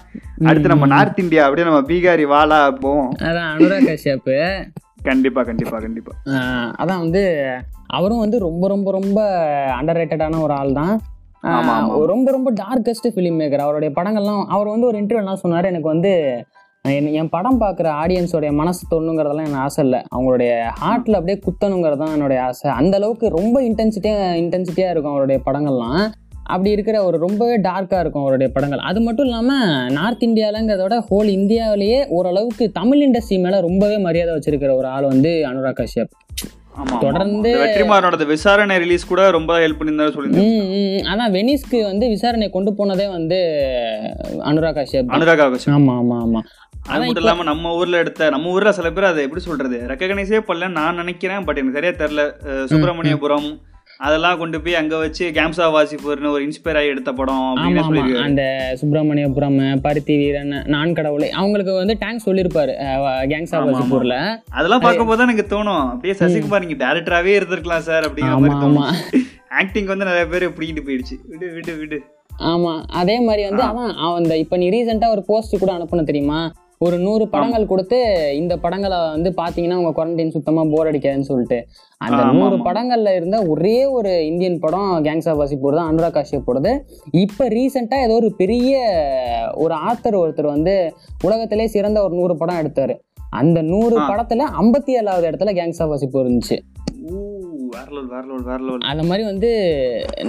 அடுத்து 0.48 0.72
நம்ம 0.72 0.86
நார்த் 0.86 1.18
இந்தியா 1.18 1.44
அப்படியே 1.46 1.68
நம்ம 1.68 1.82
பீகாரி 1.90 2.26
வாலா 2.34 2.60
போவோம். 2.84 3.10
அதான் 3.28 3.50
அனுராக் 3.54 3.88
கஷ்யப். 3.90 4.30
கண்டிப்பா 5.02 5.42
கண்டிப்பா 5.42 5.76
கண்டிப்பா. 5.78 6.12
அதான் 6.80 7.02
வந்து 7.04 7.22
அவரும் 7.86 8.18
வந்து 8.18 8.38
ரொம்ப 8.38 8.68
ரொம்ப 8.68 8.90
ரொம்ப 8.90 9.20
அண்டர் 9.78 9.98
ரேட்டடான 10.00 10.40
ஒரு 10.40 10.52
ஆள் 10.52 10.72
தான். 10.72 10.92
ரொம்ப 11.42 12.30
ரொம்ப 12.30 12.52
டார்க்கஸ்ட் 12.62 13.10
ஃபிலிம் 13.14 13.38
மேக்கர் 13.40 13.66
அவருடைய 13.66 13.94
படங்கள்லாம் 13.96 14.44
அவர் 14.44 14.68
வந்து 14.68 14.86
ஒரு 14.86 15.02
இன்டர்வியூ 15.02 15.34
சொன்னார் 15.34 15.64
எனக்கு 15.64 15.88
வந்து 15.88 16.12
என் 17.20 17.28
படம் 17.28 17.60
பார்க்குற 17.60 17.88
ஆடியன்ஸோடைய 18.02 18.50
மனசு 18.52 18.82
தொண்ணுங்கிறதெல்லாம் 18.90 19.46
எனக்கு 19.48 19.64
ஆசை 19.64 19.84
இல்லை. 19.84 20.00
அவங்களுடைய 20.14 20.50
ஹார்ட்டில் 20.82 21.18
அப்படியே 21.18 21.38
குத்தணுங்கிறது 21.46 21.96
தான் 21.96 22.12
என்னுடைய 22.12 22.42
ஆசை. 22.42 22.70
அந்த 22.70 22.96
அளவுக்கு 22.96 23.28
ரொம்ப 23.28 23.56
இன்டென்சிட்டியாக 23.60 24.38
இன்டென்சிட்டியாக 24.42 24.94
இருக்கும் 24.94 25.12
அவருடைய 25.12 25.40
படங்கள்லாம். 25.46 26.02
அப்படி 26.44 26.70
இருக்கிற 26.70 27.04
ஒரு 27.04 27.18
ரொம்பவே 27.18 27.56
டார்க்காக 27.56 28.00
இருக்கும் 28.00 28.22
அவருடைய 28.22 28.52
படங்கள். 28.52 28.78
அது 28.78 29.00
மட்டும் 29.00 29.24
இல்லாமல் 29.24 29.92
நார்த் 29.92 30.22
இந்தியாவிலங்கிறத 30.22 30.82
விட 30.82 30.98
ஹோல் 31.10 31.28
இந்தியாவிலேயே 31.38 32.06
ஓரளவுக்கு 32.08 32.70
தமிழ் 32.70 33.02
இண்டஸ்ட்ரி 33.08 33.38
மேலே 33.40 33.60
ரொம்பவே 33.60 33.98
மரியாதை 33.98 34.34
வச்சிருக்கிற 34.36 34.74
ஒரு 34.76 34.86
ஆள் 34.86 35.04
வந்து 35.04 35.44
அனுராக் 35.50 35.80
கஷ்யப். 35.82 36.12
தொடர்ந்து- 36.84 37.60
வெற்றிமாறனோட 37.60 38.26
விசாரணை 38.26 38.78
ரிலீஸ் 38.78 39.06
கூட 39.06 39.30
ரொம்ப 39.30 39.58
ஹெல்ப் 39.58 39.80
பண்ணியிருந்தாரு 39.80 40.12
சொல்லியிருந்தேன். 40.16 41.02
அதான் 41.02 41.32
வெனிஸ்க்கு 41.32 41.82
வந்து 41.82 42.08
விசாரணை 42.08 42.50
கொண்டு 42.50 42.74
போனதே 42.74 43.08
வந்து 43.08 43.36
அனுராக் 44.38 44.78
கஷ்யப். 44.78 45.06
அனுராக் 45.08 45.42
ஆகாஷ் 45.42 45.68
ஆமா 45.68 46.00
ஆமா 46.00 46.18
ஆமா. 46.26 46.40
அது 46.88 46.98
மட்டும் 46.98 47.16
இல்லாம 47.16 47.42
நம்ம 47.42 47.74
ஊர்ல 47.74 47.96
எடுத்த 47.96 48.30
நம்ம 48.30 48.50
ஊர்ல 48.50 48.72
சில 48.72 48.90
பேர் 48.90 49.04
அதை 49.04 49.22
எப்படி 49.22 49.42
சொல்றது? 49.42 49.80
ரெக்கக்னைஸே 49.88 50.40
பண்ணல 50.48 50.68
நான் 50.68 50.94
நினைக்கிறேன் 50.94 51.44
பட் 51.44 51.58
எனக்கு 51.58 51.80
சரியா 51.80 51.92
தெரியல. 51.92 52.26
அஹ் 52.26 52.64
சுப்பிரமணியபுரம் 52.64 53.60
அதெல்லாம் 54.06 54.38
கொண்டு 54.40 54.58
போய் 54.64 54.76
அங்க 54.80 54.94
வச்சு 55.02 55.24
கேம்சா 55.38 55.64
வாசிப்பூர்னு 55.74 56.30
ஒரு 56.34 56.42
இன்ஸ்பயர் 56.46 56.78
ஆகி 56.80 56.92
எடுத்த 56.92 57.10
படம் 57.18 57.58
அந்த 58.26 58.42
சுப்பிரமணியபுரம் 58.80 59.58
பருத்தி 59.86 60.14
வீரன் 60.20 60.54
நான் 60.74 60.94
கடவுளை. 60.98 61.28
அவங்களுக்கு 61.40 61.72
வந்து 61.80 61.96
டேங்க் 62.02 62.24
சொல்லியிருப்பாரு 62.28 62.74
கேங்ஸ். 63.32 63.52
வசிப்பூர்ல 63.70 64.16
அதெல்லாம் 64.58 64.84
பார்க்கும்போது 64.86 65.20
தான் 65.20 65.28
எனக்கு 65.28 65.46
தோணும். 65.54 65.84
அப்படியே 65.94 66.14
சசிகுமார் 66.22 66.64
நீங்க 66.64 66.78
டேரக்டராகவே 66.84 67.34
இருந்திருக்கலாம் 67.40 67.86
சார் 67.90 68.06
அப்படிங்கிற 68.08 68.38
மாதிரி 68.44 68.62
தோணும். 68.64 68.88
ஆக்டிங் 69.60 69.92
வந்து 69.92 70.08
நிறைய 70.10 70.26
பேர் 70.32 70.46
பிடிக்கிட்டு 70.56 70.86
போயிடுச்சு. 70.88 71.18
விடு 71.32 71.46
விடு 71.58 71.74
விடு. 71.82 72.00
ஆமா 72.52 72.72
அதே 73.00 73.18
மாதிரி 73.28 73.42
வந்து 73.48 73.62
அதான் 73.68 73.94
அவன் 74.04 74.20
இந்த 74.24 74.34
இப்ப 74.44 74.56
நீ 74.62 74.66
ரீசெண்டா 74.76 75.08
ஒரு 75.16 75.24
போஸ்ட் 75.30 75.62
கூட 75.62 75.72
அனுப்புன 75.76 76.04
தெரியுமா? 76.10 76.40
ஒரு 76.84 76.98
நூறு 76.98 77.28
படங்கள் 77.28 77.66
கொடுத்து 77.66 78.30
இந்த 78.36 78.56
படங்களை 78.56 78.98
வந்து 78.98 79.32
பாத்தீங்கன்னா 79.36 79.74
உங்க 79.74 80.04
குவாரண்டைன் 80.04 80.30
சுத்தமா 80.30 80.64
போர் 80.70 80.86
அடிக்காதுன்னு 80.86 81.20
சொல்லிட்டு. 81.20 81.66
அந்த 81.98 82.24
நூறு. 82.24 82.56
படங்கள்ல 82.56 83.14
இருந்த 83.14 83.42
ஒரே 83.42 83.86
ஒரு 83.86 84.26
இந்தியன் 84.26 84.58
படம் 84.58 85.04
கேங்ஸ் 85.04 85.28
ஆஃப் 85.28 85.40
வாசிப்பூர் 85.40 85.74
தான் 85.74 85.94
அனுராக் 85.94 86.16
காஷ்யப் 86.16 86.42
போடுது 86.46 86.78
இப்ப 87.10 87.48
ரீசெண்டா 87.48 88.02
ஏதோ 88.02 88.14
ஒரு 88.14 88.34
பெரிய 88.36 88.80
ஒரு 89.54 89.74
ஆத்தர் 89.74 90.16
ஒருத்தர் 90.16 90.46
வந்து 90.46 90.94
உலகத்திலே 91.24 91.66
சிறந்த 91.66 92.02
ஒரு 92.02 92.14
நூறு 92.14 92.36
படம் 92.36 92.56
எடுத்தாரு. 92.56 93.00
அந்த 93.30 93.62
நூறு. 93.62 94.00
படத்துல 94.00 94.42
ஐம்பத்தி 94.60 94.90
ஏழாவது 94.90 95.30
இடத்துல 95.30 95.48
கேங்ஸ் 95.48 95.82
ஆஃப் 95.82 95.90
வாசிப்பூர் 95.90 96.16
இருந்துச்சு 96.16 96.58
அந்த 98.90 99.02
மாதிரி 99.02 99.22
வந்து 99.24 99.50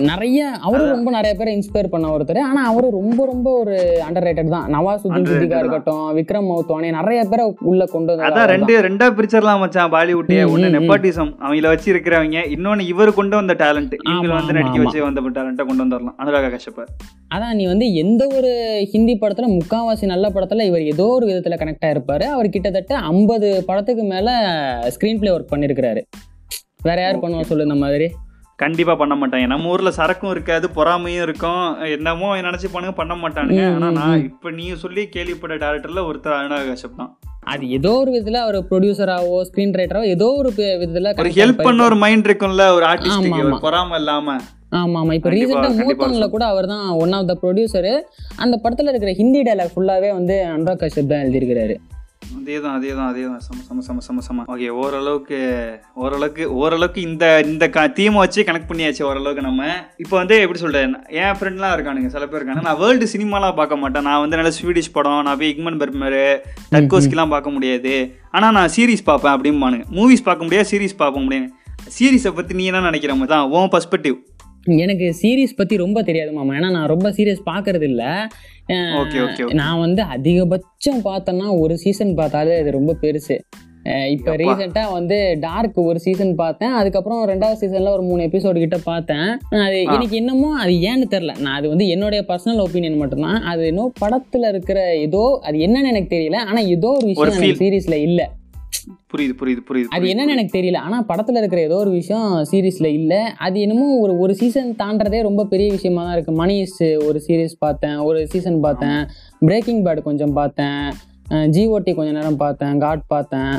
நிறைய 0.01 0.39
அவரும் 0.61 0.89
ரொம்ப 0.89 1.11
நிறைய 1.11 1.33
பேரை 1.35 1.51
இன்ஸ்பயர் 1.55 1.89
பண்ண 1.89 2.07
ஒருத்தர். 2.07 2.39
ஆனா 2.41 2.67
அவரு 2.67 2.89
ரொம்ப 2.91 3.25
ரொம்ப 3.25 3.53
ஒரு 3.53 3.75
அண்டர் 4.07 4.25
ரேட்டட் 4.27 4.47
தான் 4.47 4.67
நவாசுதீன் 4.73 5.27
சித்திகா. 5.29 5.59
இருக்கட்டும் 5.59 6.05
விக்ரம் 6.17 6.49
மௌத்வானி 6.49 6.91
நிறைய 6.91 7.23
பேரை 7.25 7.45
உள்ள 7.63 7.85
கொண்டு 7.85 8.11
வந்தது 8.11 8.27
அதான். 8.29 8.49
ரெண்டு 8.49 8.81
ரெண்டா 8.81 9.07
பிரிச்சிடலாம் 9.17 9.59
மச்சான் 9.59 9.91
பாலிவுட்டே. 9.91 10.39
ம். 10.47 10.73
நெப்பாட்டிசம் 10.75 11.31
அவங்கள 11.41 11.67
வச்சு 11.67 11.93
இருக்கிறவங்க. 11.93 12.37
இன்னொன்னு 12.55 12.87
இவர் 12.87 13.13
கொண்டு 13.13 13.35
வந்த 13.35 13.53
டேலண்ட் 13.53 13.95
இவங்க 14.01 14.27
ஆமா, 14.27 14.37
வந்து 14.37 14.53
நடிக்க. 14.53 14.77
வச்சு 14.79 15.03
வந்த 15.03 15.21
டேலண்ட்டை 15.29 15.65
கொண்டு 15.65 15.83
வந்துடலாம் 15.85 16.17
அனுராக 16.17 16.51
கஷ்யப்ப 16.55 16.85
அதான் 17.35 17.53
நீ 17.53 17.65
வந்து 17.65 17.93
எந்த 17.95 18.27
ஒரு 18.37 18.49
ஹிந்தி 18.91 19.17
படத்துல 19.21 19.49
முக்காவாசி 19.51 20.05
நல்ல 20.05 20.29
படத்துல 20.29 20.65
இவர் 20.65 20.81
ஏதோ 20.85 21.05
ஒரு 21.09 21.25
விதத்துல 21.25 21.57
கனெக்ட் 21.57 21.85
ஆயிருப்பாரு 21.85 22.25
அவர் 22.29 22.49
கிட்டத்தட்ட 22.49 22.95
ஐம்பது 23.11 23.63
படத்துக்கு 23.65 24.03
மேல 24.05 24.29
ஸ்கிரீன் 24.95 25.19
பிளே 25.19 25.31
ஒர்க் 25.31 25.53
பண்ணிருக்கிறாரு. 25.53 26.01
வேற 26.81 27.01
யார் 27.01 27.23
பண்ணுவா 27.23 27.41
சொல்லு 27.41 27.63
இந்த 27.63 27.75
மாதிரி? 27.75 28.07
கண்டிப்பா 28.59 28.95
பண்ண 28.95 29.13
மாட்டாங்க. 29.15 29.45
நம்ம 29.47 29.69
ஊர்ல 29.69 29.91
சரக்கும் 29.91 30.31
இருக்காது 30.31 30.65
பொறாமையும் 30.69 31.23
இருக்கும். 31.23 31.63
என்னமோ 31.87 32.27
நினைச்சு 32.41 32.67
பண்ணுங்க 32.73 32.95
பண்ண 32.95 33.13
மாட்டானுங்க. 33.15 33.63
ஆனா 33.75 33.89
நான். 33.91 34.23
இப்ப 34.23 34.51
நீ 34.51 34.65
சொல்லி 34.75 35.09
கேள்விப்பட்ட 35.09 35.55
டேரக்டர்ல 35.55 36.01
ஒருத்தர் 36.09 36.37
அனுராக 36.39 36.67
கஷ்யப் 36.69 36.97
தான். 36.97 37.11
அது 37.43 37.69
ஏதோ 37.69 37.91
ஒரு 37.97 38.11
விதத்துல 38.11 38.41
அவர் 38.41 38.57
ப்ரொடியூசராவோ 38.69 39.37
ஸ்கிரீன் 39.47 39.77
ரைட்டரோ 39.79 40.01
ஏதோ 40.07 40.27
ஒரு 40.33 40.49
விதத்துல 40.81 41.13
ஒரு 41.17 41.31
ஹெல்ப் 41.39 41.63
பண்ண. 41.63 41.83
ஒரு 41.83 41.95
மைண்ட் 41.95 42.27
இருக்கும்ல 42.27 42.65
ஒரு 42.73 42.85
ஆமா, 42.85 42.91
ஆர்டிஸ்டுக்கு 42.91 43.41
ஒரு. 43.43 43.61
பொறாம 43.63 43.95
இல்லாம. 43.95 44.35
ஆமா 44.71 44.99
ஆமா. 44.99 45.13
இப்போ 45.13 45.29
ரீசெண்டாக 45.29 45.85
மூத்தவங்கள 45.87 46.27
கூட 46.29 46.45
அவர் 46.45 46.67
தான் 46.67 46.89
ஒன் 46.97 47.11
ஆஃப் 47.11 47.27
த 47.27 47.37
ப்ரொடியூசரு 47.41 47.93
அந்த 48.37 48.55
படத்துல 48.63 48.89
இருக்கிற 48.89 49.13
ஹிந்தி 49.13 49.41
டைலாக் 49.41 49.73
ஃபுல்லாவே 49.73 50.11
வந்து 50.13 50.35
அனுராக் 50.53 50.83
கஷ்யப் 50.83 51.07
தான் 51.07 51.23
எழுதியிருக்கிறாரு. 51.23 51.75
அதே 52.21 52.55
தான் 52.63 52.75
அதே 52.77 52.91
தான் 52.97 53.09
அதே 53.11 53.23
தான் 53.29 53.41
சம 53.45 53.57
சம 53.67 53.81
சம 53.87 54.01
சம 54.05 54.21
சம. 54.27 54.43
ஓகே 54.53 54.67
ஓரளவுக்கு 54.81 55.39
ஓரளவுக்கு 56.03 56.43
ஓரளவுக்கு 56.61 56.99
இந்த 57.07 57.25
இந்த 57.51 57.65
க 57.75 57.85
தீமை 57.97 58.19
வச்சு 58.23 58.45
கனெக்ட் 58.47 58.69
பண்ணியாச்சு 58.69 59.03
ஓரளவுக்கு 59.09 59.43
நம்ம. 59.47 59.61
இப்போ 60.03 60.15
வந்து 60.21 60.35
எப்படி 60.43 60.61
சொல்கிறேன் 60.63 60.93
என் 61.21 61.37
ஃப்ரெண்ட்லாம் 61.39 61.73
இருக்கானுங்க 61.75 62.11
சில 62.15 62.25
பேர் 62.31 62.39
இருக்காங்க 62.39 62.65
நான் 62.67 62.79
வேர்ல்டு 62.83 63.11
சினிமாலாம் 63.13 63.57
பார்க்க 63.61 63.81
மாட்டேன். 63.83 64.07
நான் 64.09 64.21
வந்து 64.23 64.39
நல்ல 64.39 64.51
ஸ்வீடிஷ் 64.57 64.93
படம் 64.97 65.23
நான் 65.27 65.39
போய் 65.41 65.51
இக்மன் 65.53 65.79
பெர்மரு 65.83 66.25
டர்கோஸ்கிலாம் 66.75 67.33
பார்க்க 67.35 67.55
முடியாது. 67.57 67.95
ஆனால் 68.37 68.55
நான் 68.59 68.73
சீரிஸ் 68.75 69.07
பார்ப்பேன் 69.11 69.35
அப்படிம்பானுங்க. 69.37 69.87
மூவிஸ் 69.99 70.27
பார்க்க 70.29 70.47
முடியாது 70.47 70.69
சீரிஸ் 70.73 71.01
பார்க்க 71.03 71.25
முடியாது 71.25 71.49
சீரிஸை 71.95 72.31
பற்றி 72.37 72.53
நீ 72.57 72.65
என்ன 72.71 72.87
நினைக்கிற 72.89 73.13
மாதிரி 73.19 73.33
தான் 73.35 73.47
உன் 73.57 73.71
பர்ஸ்பெக்டிவ் 73.75 74.17
எனக்கு 74.65 75.15
சீரிஸ் 75.21 75.55
பத்தி 75.55 75.77
ரொம்ப 75.77 76.03
தெரியாது 76.03 76.31
மாமா. 76.31 76.53
ஏன்னா 76.53 76.71
நான் 76.71 76.87
ரொம்ப 76.87 77.09
சீரியஸ் 77.09 77.41
பார்க்கறது 77.45 77.81
இல்ல 77.81 78.27
நான் 79.53 79.79
வந்து 79.79 80.03
அதிகபட்சம் 80.03 81.01
பார்த்தேன்னா 81.03 81.59
ஒரு 81.59 81.77
சீசன் 81.77 82.13
பார்த்தாலே 82.13 82.59
அது 82.59 82.71
ரொம்ப 82.71 82.95
பெருசு. 83.01 83.39
இப்போ. 84.09 84.35
ரீசெண்டாக 84.35 84.91
வந்து 84.91 85.37
டார்க் 85.39 85.75
ஒரு 85.75 85.99
சீசன் 85.99 86.35
பார்த்தேன். 86.35 86.69
அதுக்கப்புறம் 86.69 87.27
ரெண்டாவது 87.27 87.53
சீசனில் 87.53 87.87
ஒரு 87.87 88.01
மூணு 88.01 88.23
எபிசோடு 88.23 88.57
கிட்ட 88.57 88.77
பார்த்தேன். 88.83 89.37
அது. 89.49 89.83
எனக்கு 89.83 90.15
என்னமோ 90.15 90.59
அது 90.59 90.71
ஏன்னு 90.71 91.07
தெரில 91.09 91.39
நான் 91.39 91.53
அது 91.53 91.67
வந்து 91.69 91.87
என்னுடைய 91.87 92.25
பர்சனல் 92.27 92.63
ஒப்பீனியன் 92.65 92.97
மட்டும்தான். 92.97 93.41
அது 93.43 93.67
இன்னும் 93.67 93.93
படத்தில் 93.99 94.43
இருக்கிற 94.43 94.97
ஏதோ 94.97 95.39
அது 95.43 95.57
என்னன்னு 95.57 95.87
எனக்கு 95.87 96.15
தெரியல. 96.15 96.35
ஆனால் 96.35 96.67
ஏதோ 96.67 96.87
ஒரு 96.87 97.05
விஷயம். 97.05 97.31
எனக்கு 97.31 97.65
சீரீஸில் 97.65 98.01
இல்லை. 98.01 98.27
புரியுது 99.11 99.33
புரியுது 99.39 99.61
புரியுது 99.69 99.91
அது. 99.95 100.05
என்னன்னு 100.11 100.35
எனக்கு 100.35 100.55
தெரியல. 100.57 100.79
ஆனால் 100.87 101.05
படத்தில் 101.09 101.39
இருக்கிற 101.41 101.61
ஏதோ 101.69 101.77
ஒரு 101.85 101.91
விஷயம் 101.99 102.29
சீரீஸில் 102.51 102.89
இல்லை. 102.99 103.21
அது 103.45 103.57
என்னமோ 103.65 103.87
ஒரு 104.03 104.13
ஒரு 104.25 104.35
சீசன் 104.41 104.69
தாண்டறதே 104.83 105.19
ரொம்ப 105.29 105.45
பெரிய 105.53 105.69
விஷயமா 105.77 106.03
தான் 106.07 106.15
இருக்குது 106.17 106.39
மணிஸ் 106.41 106.77
ஒரு 107.07 107.21
சீரீஸ் 107.27 107.55
பார்த்தேன் 107.65 107.97
ஒரு 108.09 108.21
சீசன் 108.33 108.59
பார்த்தேன். 108.67 109.01
பிரேக்கிங் 109.49 109.83
பேட் 109.87 110.07
கொஞ்சம் 110.09 110.33
பார்த்தேன். 110.39 110.85
ஜிஓடி 111.55 111.93
கொஞ்ச 111.99 112.11
நேரம் 112.19 112.41
பார்த்தேன் 112.45 112.79
காட் 112.85 113.03
பார்த்தேன். 113.15 113.53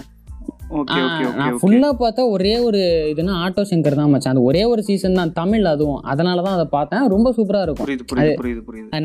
நான் 1.38 1.56
ஃபுல்லாக 1.60 1.94
பார்த்தா 2.02 2.22
ஒரே 2.34 2.52
ஒரு 2.66 2.80
இதுனா 3.12 3.34
ஆட்டோ 3.44 3.62
சங்கர் 3.70 3.98
தான் 3.98 4.12
மச்சான். 4.12 4.32
அது 4.34 4.42
ஒரே 4.50 4.62
ஒரு 4.72 4.82
சீசன் 4.88 5.18
தான் 5.20 5.32
தமிழ் 5.40 5.64
அதுவும். 5.72 6.00
அதனால 6.12 6.42
தான் 6.46 6.56
அதை 6.58 6.66
பார்த்தேன். 6.76 7.04
ரொம்ப 7.14 7.28
சூப்பராக 7.36 7.66
இருக்கும். 7.66 7.88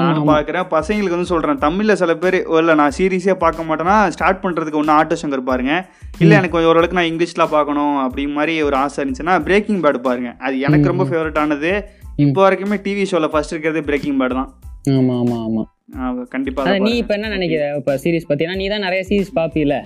நானும் 0.00 0.30
பார்க்குறேன். 0.30 0.66
பசங்களுக்கு 0.74 1.16
வந்து 1.16 1.32
சொல்கிறேன் 1.32 1.60
தமிழில் 1.64 1.98
சில 2.00 2.12
பேர் 2.22 2.36
இல்லை 2.60 2.74
நான் 2.80 2.94
சீரியஸே 2.98 3.34
பார்க்க 3.42 3.66
மாட்டேன்னா 3.68 3.96
ஸ்டார்ட் 4.14 4.42
பண்ணுறதுக்கு 4.44 4.80
ஒன்று 4.80 4.96
ஆட்டோ 4.96 5.16
சங்கர் 5.22 5.48
பாருங்க. 5.50 5.74
இல்லை 6.22 6.34
எனக்கு 6.38 6.54
கொஞ்சம் 6.54 6.70
ஓரளவுக்கு 6.72 6.98
நான் 6.98 7.10
இங்கிலீஷில் 7.10 7.52
பார்க்கணும் 7.54 7.94
அப்படி 8.04 8.24
மாதிரி 8.38 8.54
ஒரு 8.68 8.76
ஆசை 8.82 8.98
இருந்துச்சுன்னா 9.02 9.36
பிரேக்கிங் 9.48 9.80
பேட் 9.84 9.98
பாருங்க. 10.08 10.32
அது 10.46 10.56
எனக்கு 10.68 10.92
ரொம்ப 10.92 11.06
ஃபேவரட் 11.10 11.40
ஆனது. 11.44 11.72
இப்போ 12.24 12.40
வரைக்குமே 12.46 12.78
டிவி 12.86 13.04
ஷோவில் 13.10 13.32
ஃபர்ஸ்ட் 13.34 13.54
இருக்கிறது 13.54 13.82
பிரேக்கிங் 13.90 14.18
பேட் 14.22 14.38
தான். 14.40 14.50
ஆமாம் 14.96 15.20
ஆமாம் 15.20 15.46
ஆமாம் 15.46 16.28
கண்டிப்பாக 16.34 16.78
நீ 16.86 16.94
இப்போ 17.02 17.14
என்ன 17.18 17.30
நினைக்கிற? 17.36 17.62
இப்போ 17.80 17.94
சீரிஸ் 18.04 18.26
ஏன்னா 18.46 18.56
நீ 18.62 18.66
தான் 18.74 18.84
நிறைய 18.86 19.02
சீரிஸ் 19.10 19.32
பார்ப்பீல 19.38 19.76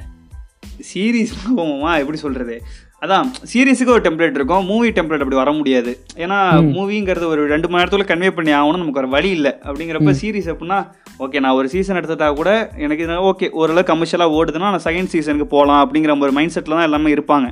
சீரீஸ் 0.88 1.32
போவோமா 1.46 1.90
எப்படி 2.02 2.18
சொல்கிறது 2.18 2.56
அதான் 3.04 3.28
சீரீஸுக்கு 3.50 3.92
ஒரு 3.95 4.02
டெம்ப்ளேட் 4.07 4.37
இருக்கும். 4.38 4.64
மூவி 4.71 4.88
டெம்ப்ளேட் 4.97 5.23
அப்படி 5.25 5.38
வர 5.40 5.50
முடியாது. 5.59 5.92
ஏன்னா 6.25 6.38
மூவிங்கிறது 6.75 7.26
ஒரு 7.35 7.42
ரெண்டு 7.52 7.69
மணி 7.69 7.80
நேரத்துல 7.80 8.07
கன்வே 8.11 8.30
பண்ணி 8.38 8.52
ஆகணும் 8.59 8.83
நமக்கு 8.83 9.02
ஒரு 9.02 9.11
வழி 9.14 9.30
இல்லை. 9.38 9.52
அப்படிங்கிறப்ப 9.69 10.12
சீரீஸ் 10.23 10.50
அப்படின்னா 10.52 10.78
ஓகே 11.25 11.40
நான் 11.45 11.57
ஒரு 11.61 11.69
சீசன் 11.75 11.99
எடுத்ததா 12.00 12.28
கூட 12.40 12.50
எனக்கு 12.85 13.07
ஓகே 13.30 13.49
ஓரளவு 13.61 13.88
கமர்ஷியலாக 13.92 14.37
ஓடுதுன்னா 14.38 14.71
நான் 14.75 14.87
செகண்ட் 14.88 15.12
சீசனுக்கு 15.14 15.49
போகலாம் 15.57 15.83
அப்படிங்கிற 15.85 16.19
ஒரு 16.26 16.35
மைண்ட் 16.38 16.54
செட்டில் 16.57 16.78
தான் 16.78 16.88
எல்லாமே 16.88 17.14
இருப்பாங்க. 17.16 17.49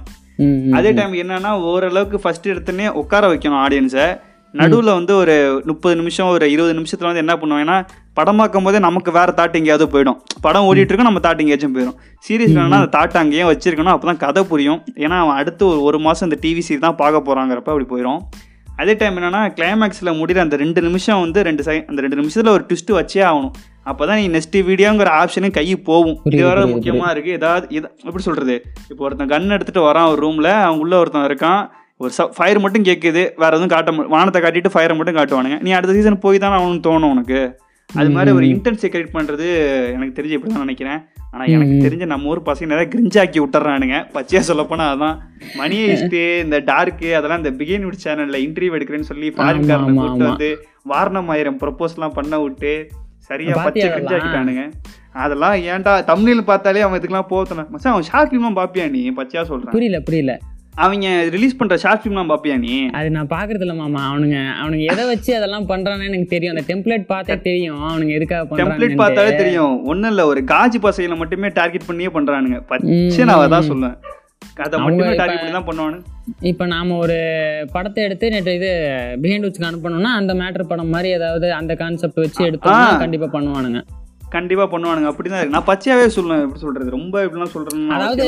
அதே 0.78 0.90
டைம் 0.98 1.14
என்னன்னா 1.22 1.52
ஓரளவுக்கு 1.70 2.18
ஃபர்ஸ்ட் 2.24 2.48
எடுத்தோடனே 2.52 2.88
உட்கார 3.02 3.26
வைக்கணும் 3.32 3.62
ஆடியன்ஸை 3.64 4.06
நடுவில் 4.54 4.96
வந்து 4.98 5.12
ஒரு 5.22 5.34
முப்பது 5.70 5.94
நிமிஷம் 6.00 6.30
ஒரு 6.34 6.46
இருபது 6.54 6.74
நிமிஷத்துல 6.78 7.08
வந்து 7.10 7.22
என்ன 7.24 7.34
பண்ணுவாங்கன்னா 7.40 7.76
படம் 8.18 8.40
பார்க்கும் 8.40 8.66
போதே 8.66 8.78
நமக்கு 8.86 9.10
வேற 9.16 9.32
தாட் 9.38 9.56
எங்கேயாவது 9.58 9.86
போயிடும். 9.94 10.18
படம் 10.44 10.66
ஓடிட்டு 10.68 10.90
இருக்கும் 10.92 11.08
நம்ம 11.10 11.22
தாட் 11.26 11.42
எங்கேயாச்சும் 11.42 11.76
போயிடும் 11.76 11.96
சீரியஸ் 12.26 12.56
வேணா 12.58 12.80
அந்த 12.80 12.90
தாட் 12.96 13.20
அங்கேயே 13.22 13.46
வச்சிருக்கணும். 13.50 13.94
அப்பதான் 13.96 14.22
கதை 14.24 14.42
புரியும். 14.52 14.80
ஏன்னா 15.04 15.16
அவன் 15.24 15.38
அடுத்து 15.40 15.64
ஒரு 15.70 15.80
ஒரு 15.88 16.00
மாசம் 16.06 16.28
இந்த 16.30 16.38
டிவி 16.44 16.64
சீரி 16.68 16.82
தான் 16.86 17.00
பார்க்க 17.02 17.28
போறாங்கிறப்ப 17.28 17.72
அப்படி 17.74 17.88
போயிடும் 17.94 18.22
அதே 18.82 18.92
டைம் 18.98 19.16
என்னன்னா 19.18 19.40
கிளைமேக்ஸில் 19.54 20.16
முடிகிற 20.18 20.40
அந்த 20.46 20.56
ரெண்டு 20.60 20.80
நிமிஷம் 20.86 21.22
வந்து 21.22 21.38
ரெண்டு 21.48 21.62
செகண்ட் 21.68 21.88
அந்த 21.92 22.02
ரெண்டு 22.04 22.18
நிமிஷத்தில் 22.20 22.54
ஒரு 22.56 22.64
ட்விஸ்ட் 22.68 22.92
வச்சே 22.98 23.22
ஆகணும். 23.28 23.54
அப்போ 23.90 24.02
தான் 24.08 24.18
நீ 24.20 24.26
நெக்ஸ்ட் 24.34 24.56
வீடியோங்கிற 24.68 25.10
ஆப்ஷனும் 25.20 25.54
கை 25.56 25.64
போகும். 25.88 26.18
இது 26.32 26.42
வர 26.48 26.66
முக்கியமாக 26.72 27.12
இருக்குது 27.14 27.36
ஏதாவது 27.40 27.66
இது 27.76 27.86
எப்படி 28.08 28.24
சொல்கிறது 28.26 28.56
இப்போ 28.90 29.02
ஒருத்தன் 29.06 29.32
கன் 29.32 29.54
எடுத்துகிட்டு 29.56 29.88
வரான் 29.88 30.10
ஒரு 30.12 30.20
ரூமில் 30.24 30.50
அவன் 30.64 30.82
உள்ள 30.84 30.94
ஒருத்தன் 31.02 31.28
இருக்கான். 31.28 31.62
ஒரு 32.00 32.12
ச 32.16 32.24
ஃபயர் 32.34 32.60
மட்டும் 32.64 32.84
கேட்குது 32.88 33.22
வேற 33.42 33.50
எதுவும் 33.56 33.72
காட்ட 33.72 33.90
வானத்தை 34.14 34.40
காட்டிட்டு 34.42 34.70
ஃபயரை 34.74 34.94
மட்டும் 34.98 35.16
காட்டுவானுங்க. 35.16 35.56
நீ 35.66 35.70
அடுத்த 35.78 35.94
சீசன் 35.96 36.22
போய் 36.24 36.42
தானே 36.44 36.56
அவனுக்கு 36.60 36.86
தோணும் 36.88 37.12
உனக்கு. 37.14 37.40
அது 37.90 38.10
மாதிரி 38.14 38.30
ஒரு 38.38 38.46
இன்டென்ஸை 38.52 38.88
கிரியேட் 38.92 39.14
பண்ணுறது 39.16 39.46
எனக்கு 39.94 40.16
தெரிஞ்சு 40.16 40.36
இப்படி 40.36 40.50
தான் 40.52 40.64
நினைக்கிறேன் 40.66 40.98
ஆனால் 41.32 41.50
எனக்கு 41.54 41.76
தெரிஞ்ச 41.84 42.04
நம்ம 42.12 42.30
ஊர் 42.32 42.40
பசங்க 42.48 42.68
நிறைய 42.72 42.86
கிரிஞ்சாக்கி 42.94 43.38
விட்டுறானுங்க. 43.42 43.96
பச்சையாக 44.16 44.46
சொல்லப்போனால் 44.50 44.90
அதான். 44.94 45.16
மணி 45.60 45.78
ஹிஸ்ட்டு 45.90 46.20
இந்த 46.44 46.58
டார்க்கு 46.70 47.08
அதெல்லாம் 47.18 47.40
இந்த 47.42 47.52
பிகின் 47.60 47.86
விட் 47.86 48.04
சேனலில் 48.04 48.44
இன்டர்வியூ 48.46 48.76
எடுக்கிறேன்னு 48.78 49.10
சொல்லி 49.12 49.30
ஃபாரின்காரனை 49.36 49.88
ஆமா, 49.92 50.02
கூப்பிட்டு. 50.02 50.28
வந்து 50.28 50.50
வாரணம் 50.92 51.30
ஆயிரம் 51.34 51.58
ப்ரொப்போஸ்லாம் 51.62 52.16
பண்ண 52.18 52.34
விட்டு 52.44 52.72
சரியா 53.30 53.56
பச்சை 53.66 53.88
கிரிஞ்சாக்கிட்டானுங்க. 53.88 54.62
அதெல்லாம் 55.24 55.56
ஏன்டா 55.72 55.94
தமிழில் 56.12 56.48
பார்த்தாலே 56.50 56.84
அவன் 56.86 56.98
இதுக்கெல்லாம் 57.00 57.30
போத்தன 57.32 57.66
மச்சான் 57.72 57.94
அவன் 57.94 58.08
ஷார்ட் 58.10 58.30
ஃபிலிம்லாம் 58.30 58.60
பார்ப்பியா 58.60 58.86
நீ? 58.96 59.02
பச்சையா 59.20 59.44
சொல்கிறேன் 59.50 59.76
புரியல 59.76 60.00
புரியல. 60.08 60.34
அவங்க 60.74 61.24
ரிலீஸ் 61.30 61.56
பண்ணுற 61.56 61.74
ஷார்ட் 61.74 62.04
ஃபிலிம்லாம் 62.04 62.36
பார்ப்பியா 62.36 62.58
நீ? 62.58 62.86
அது 62.86 63.10
நான் 63.10 63.26
பாக்குறது 63.26 63.60
இல்ல 63.60 63.74
மாமா. 63.74 64.14
அவனுங்க 64.14 64.46
அவனுங்க 64.64 64.86
எதை 64.92 65.06
வச்சு 65.06 65.36
அதெல்லாம் 65.36 65.68
பண்றான்னு 65.68 66.06
எனக்கு 66.06 66.24
தெரியும். 66.24 66.56
அந்த 66.56 66.74
டெம்ப்ளேட் 66.74 67.04
பார்த்தே 67.04 67.38
தெரியும். 67.38 67.82
அவனுங்க 67.82 68.08
எதுக்காக 68.08 68.56
டெம்ப்ளேட் 68.56 68.68
பார்த்தாலே 68.68 68.94
பண்றாங்க 68.96 69.34
தெரியும். 69.34 69.84
ஒன்றும் 69.84 70.10
இல்லை 70.10 70.24
ஒரு 70.24 70.44
காஜி 70.44 70.74
பசையில 70.82 71.16
மட்டுமே 71.16 71.48
டார்கெட் 71.48 71.86
பண்ணியே 71.86 72.08
பண்ணுறானுங்க 72.08 72.60
பச்சை 72.66 73.24
நான் 73.24 73.50
அதான் 73.50 73.66
சொல்லுவேன். 73.66 73.96
அதை 74.56 74.78
அவங்க 74.80 75.04
மட்டுமே 75.04 75.10
இப்ப- 76.42 76.66
நாம 76.66 76.96
ஒரு 76.96 77.16
படத்தை 77.72 78.04
எடுத்து 78.04 78.30
நேற்று 78.30 78.54
இது 78.54 78.70
பிஹைண்ட் 79.22 79.42
வச்சுக்கு 79.42 79.72
அனுப்பணும்னா 79.72 80.02
அந்த 80.02 80.34
மேட்டர் 80.34 80.62
படம் 80.62 80.88
மாதிரி 80.88 81.08
ஏதாவது 81.08 81.52
அந்த 81.52 81.74
கான்செப்ட் 81.74 82.14
வச்சு 82.14 82.44
எடுத்தோம்னா. 82.44 82.98
கண்டிப்பா 82.98 83.40
பண்ணுவானுங்க. 83.40 83.82
கண்டிப்பா 84.30 84.64
பண்ணுவானுங்க. 84.70 85.08
அப்படிதான் 85.10 85.38
இருக்கு. 85.38 85.54
நான் 85.56 85.66
பச்சையாவே 85.66 86.06
சொல்லுவேன் 86.16 86.42
எப்படி 86.42 86.60
சொல்றது? 86.60 86.90
ரொம்ப 86.90 87.24
இப்படிலாம் 87.24 87.52
சொல்றேன்னு 87.54 87.94
அதாவது 87.96 88.24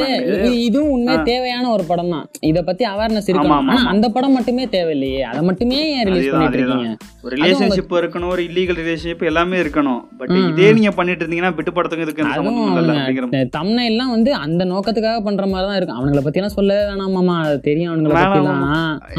இதுவும் 0.61 0.90
உண்மையே 0.90 1.23
தேவையான 1.23 1.71
ஒரு 1.71 1.85
படம் 1.85 2.11
தான். 2.11 2.28
இத 2.40 2.62
பத்தி 2.62 2.85
அவேர்னஸ் 2.85 3.28
இருக்கணும். 3.30 3.87
அந்த 3.92 4.09
படம் 4.09 4.33
மட்டுமே 4.33 4.66
தேவையில்லையே. 4.66 5.21
அதை 5.21 5.42
மட்டுமே 5.42 6.02
ரிலீஸ் 6.02 6.30
பண்ணிட்டு. 6.30 6.59
இருக்கீங்க? 6.59 6.97
ஒரு 7.23 7.37
ரிலேஷன்ஷிப் 7.37 7.95
இருக்கணும் 8.00 8.28
ஒரு 8.28 8.42
இல்லீகல் 8.42 8.78
ரிலேஷன்ஷிப் 8.80 9.25
எல்லாமே 9.25 9.57
இருக்கணும். 9.62 10.00
பட் 10.19 10.30
இதே 10.50 10.73
நீங்க 10.73 10.90
பண்ணிட்டு 10.90 11.26
இருந்தீங்கன்னா 11.26 11.54
விட்டு 11.54 11.73
படத்துக்கு 11.73 12.07
இதுக்கு 12.07 13.49
தம்னை 13.59 13.85
எல்லாம் 13.85 14.11
வந்து 14.11 14.35
அந்த 14.35 14.64
நோக்கத்துக்காக 14.64 15.21
பண்ற 15.21 15.47
மாதிரி 15.47 15.69
தான் 15.69 15.76
இருக்கும். 15.76 16.00
அவனுங்களை 16.00 16.25
பத்தி 16.25 16.40
எல்லாம் 16.40 16.54
சொல்லவே 16.54 16.92
வேணாமாமா 16.92 17.40
அது 17.45 17.61
தெரியும் 17.61 17.92
அவனுங்களை 17.92 18.14
வேணாம், 18.14 18.33
பத்தி 18.33 18.38
எல்லாம் 18.38 18.64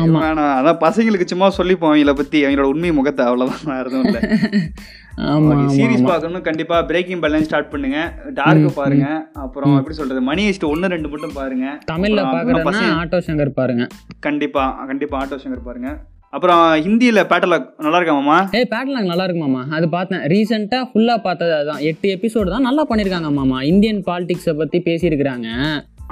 ஆமா. 0.04 0.22
வேணாம். 0.26 0.56
அதான் 0.60 0.82
பசங்களுக்கு 0.86 1.26
சும்மா 1.26 1.52
சொல்லிப்போம் 1.58 1.92
அவங்கள 1.92 2.14
பத்தி 2.14 2.46
அவங்களோட 2.46 2.70
உண்மை 2.74 2.92
முகத்தை 2.92 3.26
அவ்வளவுதான். 3.26 3.64
வேற 3.66 3.90
எதுவும் 3.90 4.06
இல்லை. 4.06 4.22
சீரிஸ் 5.18 6.06
பார்க்கணும் 6.06 6.42
கண்டிப்பா 6.42 6.82
பிரேக்கிங் 6.82 7.20
பேலன்ஸ் 7.20 7.42
ஸ்டார்ட் 7.42 7.70
பண்ணுங்க. 7.70 8.14
டார்க் 8.34 8.72
பாருங்க. 8.76 9.28
அப்புறம் 9.34 9.78
எப்படி 9.78 9.96
சொல்றது? 9.96 10.22
மணி 10.22 10.50
ஹெஸ்ட் 10.50 10.66
ஒன்னு 10.66 10.88
ரெண்டு 10.88 11.08
மட்டும் 11.08 11.34
பாருங்க. 11.34 11.78
தமிழ்ல 11.92 12.24
பசங்க- 12.64 12.70
ஆட்டோ 12.82 13.22
சங்கர் 13.28 13.50
பாருங்க. 13.50 13.88
கண்டிப்பா 14.20 14.84
கண்டிப்பா 14.86 15.26
ஆட்டோ 15.26 15.40
சங்கர் 15.48 15.64
பாருங்க. 15.66 15.98
அப்புறம் 16.30 16.58
ஹிந்தியில 16.58 17.24
பேட்டல 17.24 17.66
நல்லா 17.78 18.00
இருக்காமாமா 18.00 18.48
ஏய் 18.52 18.68
பேட்லாங் 18.70 19.06
நல்லா 19.06 19.24
இருக்கு 19.24 19.48
மாமா. 19.48 19.76
அது 19.76 19.90
பார்த்தேன். 19.90 20.20
ரீசெண்டாக 20.20 20.86
ஃபுல்லாக 20.94 21.18
பார்த்தது 21.18 21.54
அதுதான் 21.54 21.80
எட்டு 21.80 22.20
எபிசோடு 22.22 22.50
தான் 22.50 22.62
நல்லா 22.62 22.88
பண்ணியிருக்காங்க 22.88 23.32
மாமா. 23.32 23.62
இந்தியன் 23.62 24.04
பாலிடிக்ஸை 24.06 24.58
பற்றி 24.58 24.82
பேசியிருக்கிறாங்க. 24.86 25.48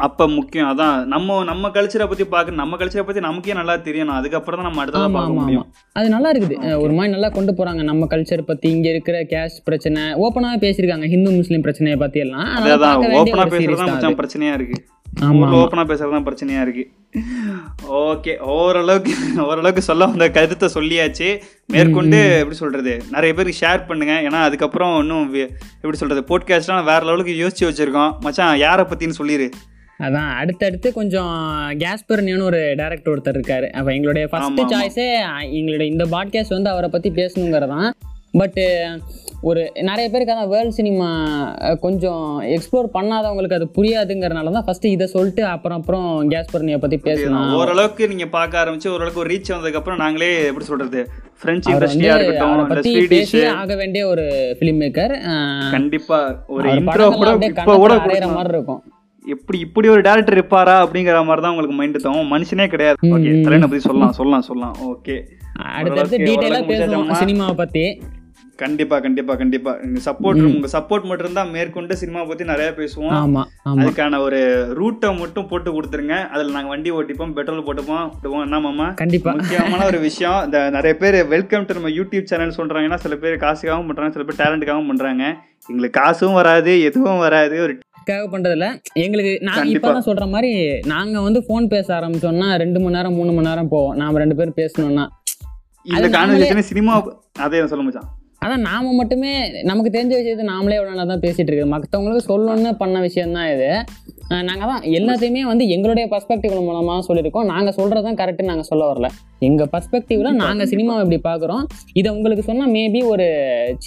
அப்ப 0.05 0.27
முக்கியம். 0.35 0.67
அதான் 0.71 0.97
நம்ம 1.13 1.37
நம்ம 1.49 1.69
கல்ச்சரை 1.77 2.05
பத்தி 2.11 2.25
பார்க்க 2.33 2.59
நம்ம 2.61 2.77
கல்ச்சரை 2.81 3.03
பத்தி 3.07 3.21
நமக்கே 3.27 3.55
நல்லா 3.59 3.75
தெரியணும். 3.87 4.17
அதுக்கப்புறம் 4.19 4.59
தான் 4.59 4.69
நம்ம 4.69 4.83
அடுத்ததா 4.83 5.07
ஆமா 5.07 5.17
பார்க்க 5.17 5.39
முடியும். 5.39 5.65
அது 5.97 6.13
நல்லா 6.15 6.31
இருக்குது. 6.33 6.57
ஒரு 6.83 6.93
மாதிரி 6.99 7.13
நல்லா 7.15 7.31
கொண்டு 7.37 7.53
போறாங்க. 7.59 7.83
நம்ம 7.89 8.07
கல்ச்சர் 8.13 8.49
பத்தி 8.51 8.69
இங்க 8.75 8.87
இருக்கிற 8.93 9.17
கேஸ்ட் 9.33 9.65
பிரச்சனை. 9.69 10.03
ஓப்பனாக 10.25 10.61
பேசியிருக்காங்க. 10.65 11.09
ஹிந்து 11.15 11.33
முஸ்லீம் 11.39 11.65
பிரச்சனையை 11.67 11.97
பத்தி 12.05 12.21
எல்லாம். 12.27 12.47
அதான் 12.59 12.85
பார்க்க 12.85 13.11
வேண்டிய 13.11 13.23
ஓப்பனா 13.23 13.45
ஒரு 13.45 13.53
பேசுறது 13.55 13.67
series 13.67 13.81
தான் 13.81 13.89
தான் 13.89 13.95
மச்சான் 13.95 14.13
அது. 14.13 14.21
பிரச்சனையா 14.21 14.55
இருக்கு. 14.59 14.77
ஆமா 15.27 15.37
ஊர்ல 15.37 15.53
ஆமா. 15.53 15.61
ஓப்பனா 15.63 15.83
பேசுறது 15.91 16.15
தான் 16.15 16.25
பிரச்சனையா 16.27 16.63
இருக்கு. 16.65 16.83
ஓகே 18.01 18.33
ஓரளவுக்கு 18.55 19.13
ஓரளவுக்கு 19.45 19.81
சொல்ல 19.87 20.07
வந்த 20.11 20.25
கருத்தை 20.35 20.67
சொல்லியாச்சு. 20.75 21.29
மேற்கொண்டு 21.73 22.19
எப்படி 22.41 22.57
சொல்றது? 22.61 22.93
நிறைய 23.15 23.31
பேருக்கு 23.37 23.61
ஷேர் 23.61 23.87
பண்ணுங்க. 23.89 24.13
ஏன்னா 24.27 24.41
அதுக்கப்புறம் 24.49 24.93
இன்னும் 25.03 25.25
எப்படி 25.81 25.99
சொல்றது? 26.01 26.23
போட்காஸ்ட்லாம் 26.31 26.87
வேற 26.91 27.01
லெவலுக்கு 27.09 27.35
யோசிச்சு 27.43 27.67
வச்சிருக்கோம். 27.69 28.13
மச்சான் 28.27 28.53
யாரை 28.65 28.85
பத்தின்னு 28.91 29.19
சொல்லிடு 29.21 29.49
அதான் 30.03 30.29
அடுத்தடுத்து 30.41 30.89
கொஞ்சம் 30.93 31.33
கேஸ்பர்னியன்னு 31.81 32.45
ஒரு 32.49 32.59
டேரக்டர் 32.81 33.13
ஒருத்தர் 33.13 33.37
இருக்காரு. 33.39 33.67
அப்போ 33.69 33.89
எங்களுடைய 33.95 34.25
ஃபர்ஸ்ட். 34.27 34.61
சாய்ஸே 34.73 35.07
எங்களுடைய 35.57 35.87
இந்த 35.93 36.05
பாட்காஸ்ட் 36.13 36.55
வந்து 36.57 36.69
அவரை 36.69 36.89
பத்தி 36.89 37.09
பேசணுங்கிறதான். 37.09 37.89
பட்டு 38.31 38.63
ஒரு 39.41 39.61
நிறைய 39.81 40.05
பேருக்கு 40.09 40.33
அதான் 40.33 40.51
வேர்ல்ட் 40.53 40.75
சினிமா 40.77 41.07
கொஞ்சம் 41.79 42.25
எக்ஸ்ப்ளோர் 42.55 42.87
பண்ணாதவங்களுக்கு 42.93 43.57
அது 43.57 43.67
புரியாதுங்கிறனால 43.77 44.51
தான் 44.51 44.65
ஃபஸ்ட்டு 44.67 44.91
இதை 44.95 45.07
சொல்லிட்டு 45.07 45.43
அப்புறம் 45.45 45.77
அப்புறம் 45.79 46.27
கேஸ் 46.33 46.51
பர்னியை 46.55 46.77
பற்றி 46.77 46.97
பேசலாம். 47.07 47.53
ஓரளவுக்கு 47.55 48.07
நீங்க 48.07 48.27
பார்க்க 48.37 48.61
ஆரம்பிச்சு 48.63 48.89
ஓரளவுக்கு 48.95 49.23
ஒரு 49.23 49.31
ரீச் 49.33 49.51
வந்ததுக்கு 49.53 49.81
அப்புறம் 49.81 50.01
நாங்களே 50.03 50.29
எப்படி 50.45 50.65
சொல்றது 50.65 51.01
பிரெஞ்சு 51.41 51.71
அவர் 51.71 51.85
வந்து 51.85 51.97
இண்டஸ்ட்ரியா 51.97 52.13
அவரை 52.13 52.27
இருக்கட்டும் 52.27 52.71
பற்றி 52.75 53.07
பேசியே 53.15 53.49
ஆக 53.63 53.75
வேண்டிய 53.75 54.05
ஒரு 54.07 54.27
ஃபிலிம் 54.59 54.81
மேக்கர் 54.83 55.15
கண்டிப்பா 55.71 56.19
ஒரு 56.47 56.69
படங்கள்லாம் 56.69 57.19
கூட 57.19 57.29
அப்படியே 57.29 57.51
கொடுக்கலாம். 57.51 58.37
மாதிரி 58.39 58.57
இருக்கும். 58.57 58.81
எப்படி 59.29 59.59
இப்படி 59.59 59.87
ஒரு 59.89 60.01
டேரக்டர் 60.01 60.31
இருப்பாரா 60.31 60.75
அப்படிங்கிற 60.83 61.25
மாதிரி 61.25 61.41
தான் 61.41 61.51
உங்களுக்கு 61.51 61.75
மைண்ட் 61.75 61.97
தோணும். 61.97 62.29
மனுஷனே 62.33 62.67
கிடையாது. 62.67 62.97
ஓகே 63.07 63.29
ம். 63.31 63.43
தலைவனை 63.43 63.67
பத்தி 63.67 63.79
சொல்லலாம் 63.79 64.13
சொல்லலாம் 64.13 64.41
சொல்லலாம். 64.41 64.75
ஓகே 64.87 65.17
அடுத்தடுத்து 65.73 66.17
ஓரளவுக்கு 66.33 66.71
பேசுவோம்? 66.73 67.09
சினிமாவை 67.21 67.55
பற்றி 67.55 67.83
கண்டிப்பா 68.59 68.99
கண்டிப்பா 68.99 69.35
கண்டிப்பா. 69.35 69.71
உங்க 69.83 69.99
சப்போர்ட் 70.05 70.43
உங்க 70.53 70.67
சப்போர்ட் 70.77 70.87
மட்டும் 70.87 71.19
இருந்தா 71.19 71.43
மேற்கொண்டு 71.43 71.97
சினிமா 71.97 72.23
பத்தி 72.23 72.43
நிறைய 72.43 72.73
பேசுவோம். 72.77 73.15
ஆமா 73.19 73.43
ஆமா. 73.65 73.81
அதுக்கான 73.83 74.19
ஒரு 74.19 74.39
ரூட்டை 74.79 75.17
மட்டும் 75.19 75.47
போட்டு 75.47 75.69
கொடுத்துருங்க. 75.75 76.27
அதுல 76.27 76.51
நாங்க 76.51 76.67
வண்டி 76.67 76.91
ஓட்டிப்போம் 76.91 77.33
பெட்ரோல் 77.33 77.63
போட்டுப்போம் 77.63 78.09
விடுவோம். 78.15 78.41
என்ன 78.41 78.59
மாமா? 78.59 78.89
கண்டிப்பா. 78.89 79.31
முக்கியமான 79.31 79.85
ஒரு 79.85 79.99
விஷயம் 79.99 80.45
இந்த 80.45 80.69
நிறைய 80.69 80.97
பேர் 80.97 81.27
வெல்கம் 81.27 81.65
டு 81.65 81.73
நம்ம 81.73 81.89
யூடியூப் 81.89 82.23
சேனல் 82.23 82.57
சொல்றாங்கன்னா 82.57 82.95
சில 82.95 83.15
பேர் 83.15 83.37
காசுக்காகவும் 83.37 83.89
பண்றாங்க 83.89 84.11
சில 84.11 84.25
பேர் 84.25 84.39
டேலண்ட்டுக்காகவும் 84.39 84.87
பண்றாங்க. 84.87 85.35
எங்களுக்கு 85.67 86.01
காசும் 86.01 86.33
வராது 86.33 86.81
எதுவும் 86.81 87.17
வராது 87.17 87.61
ஒரு 87.61 87.77
தேவை 88.03 88.27
பண்றதில்ல. 88.31 88.67
எங்களுக்கு 88.93 89.39
நான். 89.41 89.67
இப்பதான் 89.67 90.07
சொல்ற 90.09 90.29
மாதிரி 90.29 90.79
நாங்க 90.85 91.21
வந்து 91.21 91.43
ஃபோன் 91.47 91.67
பேச 91.67 91.87
ஆரம்பிச்சோம்னா 91.99 92.57
ரெண்டு 92.57 92.79
மணி 92.79 92.95
நேரம் 92.95 93.13
மூணு 93.13 93.31
மணி 93.31 93.47
நேரம் 93.47 93.67
போவோம். 93.67 93.95
நாம 93.95 94.17
ரெண்டு 94.17 94.35
பேரும் 94.35 94.57
பேசணும்னா. 94.61 95.07
இந்த 95.83 96.07
கான்வர்சேஷன் 96.09 96.69
சினிமா 96.71 96.93
அதே 97.39 97.67
சொல்ல 97.67 97.83
மச்சான். 97.83 98.17
அதான் 98.41 98.63
நாம 98.67 98.91
மட்டுமே 98.97 99.31
நமக்கு 99.69 99.89
தெரிஞ்ச 99.95 100.13
விஷயத்தை 100.19 100.45
நாமளே 100.49 100.75
எவ்வளோ 100.77 100.91
நல்லா 100.91 101.05
தான் 101.05 101.23
பேசிட்டு 101.23 101.49
இருக்கு 101.49 101.71
மற்றவங்களுக்கு 101.71 102.23
சொல்லணும்னு 102.29 102.71
பண்ண 102.81 102.97
விஷயம் 103.05 103.35
தான் 103.37 103.49
இது. 103.53 103.67
அஹ் 104.29 104.43
நாங்க 104.49 104.63
தான் 104.71 104.83
எல்லாத்தையுமே 104.97 105.41
வந்து 105.49 105.63
எங்களுடைய 105.75 106.05
பர்ஸ்பெக்டிவ் 106.13 106.53
மூலமா 106.67 106.95
சொல்லியிருக்கோம். 107.07 107.49
நாங்க 107.51 107.69
சொல்றதுதான் 107.77 108.17
கரெக்ட் 108.21 108.49
நாங்க 108.51 108.65
சொல்ல 108.69 108.83
வரல. 108.91 109.07
எங்க 109.47 109.63
பர்ஸ்பெக்டிவ்ல 109.73 110.31
நாங்க 110.41 110.65
சினிமாவை 110.71 111.03
இப்படி 111.05 111.19
பாக்குறோம் 111.27 111.63
இதை 111.93 112.09
உங்களுக்கு 112.15 112.43
சொன்னா 112.49 112.67
மேபி 112.75 113.01
ஒரு 113.13 113.27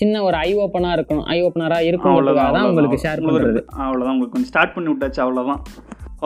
சின்ன 0.00 0.23
ஒரு 0.28 0.37
ஐ 0.42 0.50
ஓப்பனா 0.64 0.92
இருக்கணும். 0.99 1.26
ஐ 1.35 1.38
ஓப்பனரா 1.47 1.80
இருக்கும்ன்றதுக்காக 1.90 2.52
தான் 2.59 2.68
உங்களுக்கு 2.71 3.02
ஷேர் 3.04 3.25
பண்றது. 3.26 3.62
அவ்வளோதான் 3.82 4.14
உங்களுக்கு 4.14 4.37
கொஞ்சம் 4.37 4.52
ஸ்டார்ட் 4.52 4.75
பண்ணி 4.76 4.90
விட்டாச்சு 4.92 5.23
அவ்வளோதான் 5.26 5.61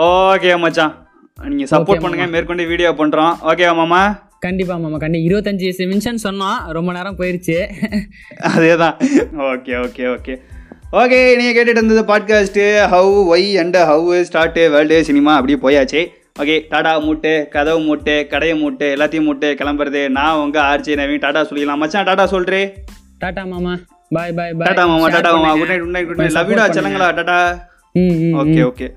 ஓகே 0.07 0.53
மச்சான். 0.65 0.95
நீங்கள் 1.39 1.69
சப்போர்ட் 1.71 1.91
Okay, 1.91 2.03
பண்ணுங்க. 2.05 2.27
மேற்கொண்டு 2.35 2.65
வீடியோ 2.71 2.91
பண்ணுறோம் 3.01 3.35
ஓகே 3.51 3.67
மாமா. 3.81 4.03
கண்டிப்பா 4.47 4.75
மாமா 4.83 4.99
கண்டி. 5.05 5.21
இருபத்தஞ்சு 5.29 5.71
நிமிஷம் 5.93 6.21
சொன்னோம் 6.27 6.59
ரொம்ப 6.79 6.91
நேரம் 6.99 7.19
போயிருச்சு. 7.23 7.59
அதே 8.53 8.75
தான் 8.83 8.95
ஓகே 9.53 9.75
ஓகே 9.87 10.05
ஓகே. 10.17 10.35
ஓகே 11.01 11.19
நீங்கள் 11.39 11.55
கேட்டுட்டு 11.57 11.81
இருந்தது 11.81 12.03
podcast 12.11 12.65
how 12.93 13.17
why 13.33 13.49
and 13.63 13.79
how 13.91 14.19
start 14.29 14.61
world 14.75 14.99
cinema 15.09 15.33
அப்படியே 15.39 15.59
போயாச்சு. 15.65 16.03
ஓகே 16.43 16.57
டாடா 16.73 16.93
மூட்டு 17.05 17.31
கதவு 17.55 17.81
மூட்டு 17.87 18.15
கடையை 18.33 18.55
மூட்டு 18.63 18.87
எல்லாத்தையும் 18.95 19.27
மூட்டு 19.29 19.49
கிளம்புறது. 19.61 20.01
நான் 20.17 20.41
உங்கள் 20.45 20.67
ஆர்ஜி 20.71 20.95
நவீன் 21.01 21.23
டாடா 21.25 21.43
சொல்லிக்கலாம் 21.49 21.83
மச்சான் 21.83 22.09
டாடா 22.11 22.27
சொல்றே. 22.35 22.63
டாடா 23.23 23.45
மாமா 23.53 23.75
பாய் 24.17 24.35
பாய் 24.39 24.53
பாய் 24.59 24.69
டாடா 24.69 24.85
மாமா 24.93 25.07
டாடா 25.15 25.31
மாமா. 25.37 25.53
Good 25.61 25.71
night 25.73 25.83
good 25.85 25.95
night 25.97 26.09
good 26.11 26.21
night 26.23 26.37
லவ்யூடா 26.39 26.67
செல்லங்களா 26.77 27.09
டாடா? 27.21 27.39
Okay 28.43 28.61
okay. 28.71 28.89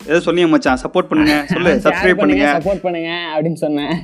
ஏதோ 0.00 0.20
சொன்னீங்க 0.28 0.50
மச்சான். 0.54 0.80
சப்போர்ட் 0.84 1.10
பண்ணுங்க. 1.10 1.36
சொல்லு 1.52 1.70
சப்ஸ்கிரைப் 1.84 2.22
பண்ணுங்க 2.22 2.48
சப்போர்ட் 2.56 2.82
பண்ணுங்க 2.86 3.12
அப்படின்னு 3.34 3.60
சொன்னேன். 3.66 3.94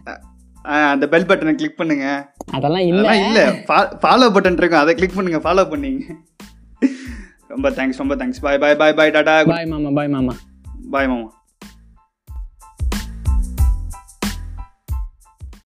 அந்த 0.63 1.09
பெல் 1.09 1.25
பட்டனை 1.25 1.55
கிளிக் 1.55 1.77
பண்ணுங்க. 1.77 2.33
அதெல்லாம் 2.51 2.81
இல்ல. 2.81 3.17
இல்ல. 3.17 3.51
ஃபாலோ 3.69 4.31
பட்டன் 4.31 4.53
இருக்கும் 4.53 4.81
அதை 4.81 4.95
கிளிக் 4.95 5.15
பண்ணுங்க. 5.15 5.39
ஃபாலோ 5.39 5.57
பண்ணீங்க. 5.57 6.01
ரொம்ப 7.49 7.71
தேங்க்ஸ் 7.71 7.97
ரொம்ப 7.97 8.17
தேங்க்ஸ் 8.17 8.41
பாய் 8.41 8.59
பாய் 8.59 8.77
பாய் 8.77 8.95
பாய் 8.95 9.11
டாடா. 9.11 9.45
பாய் 9.45 9.67
மாமா. 9.67 9.91
பாய் 9.91 10.09
மாமா. 10.09 10.35
பாய் 10.91 11.09
மாமா. 11.09 11.42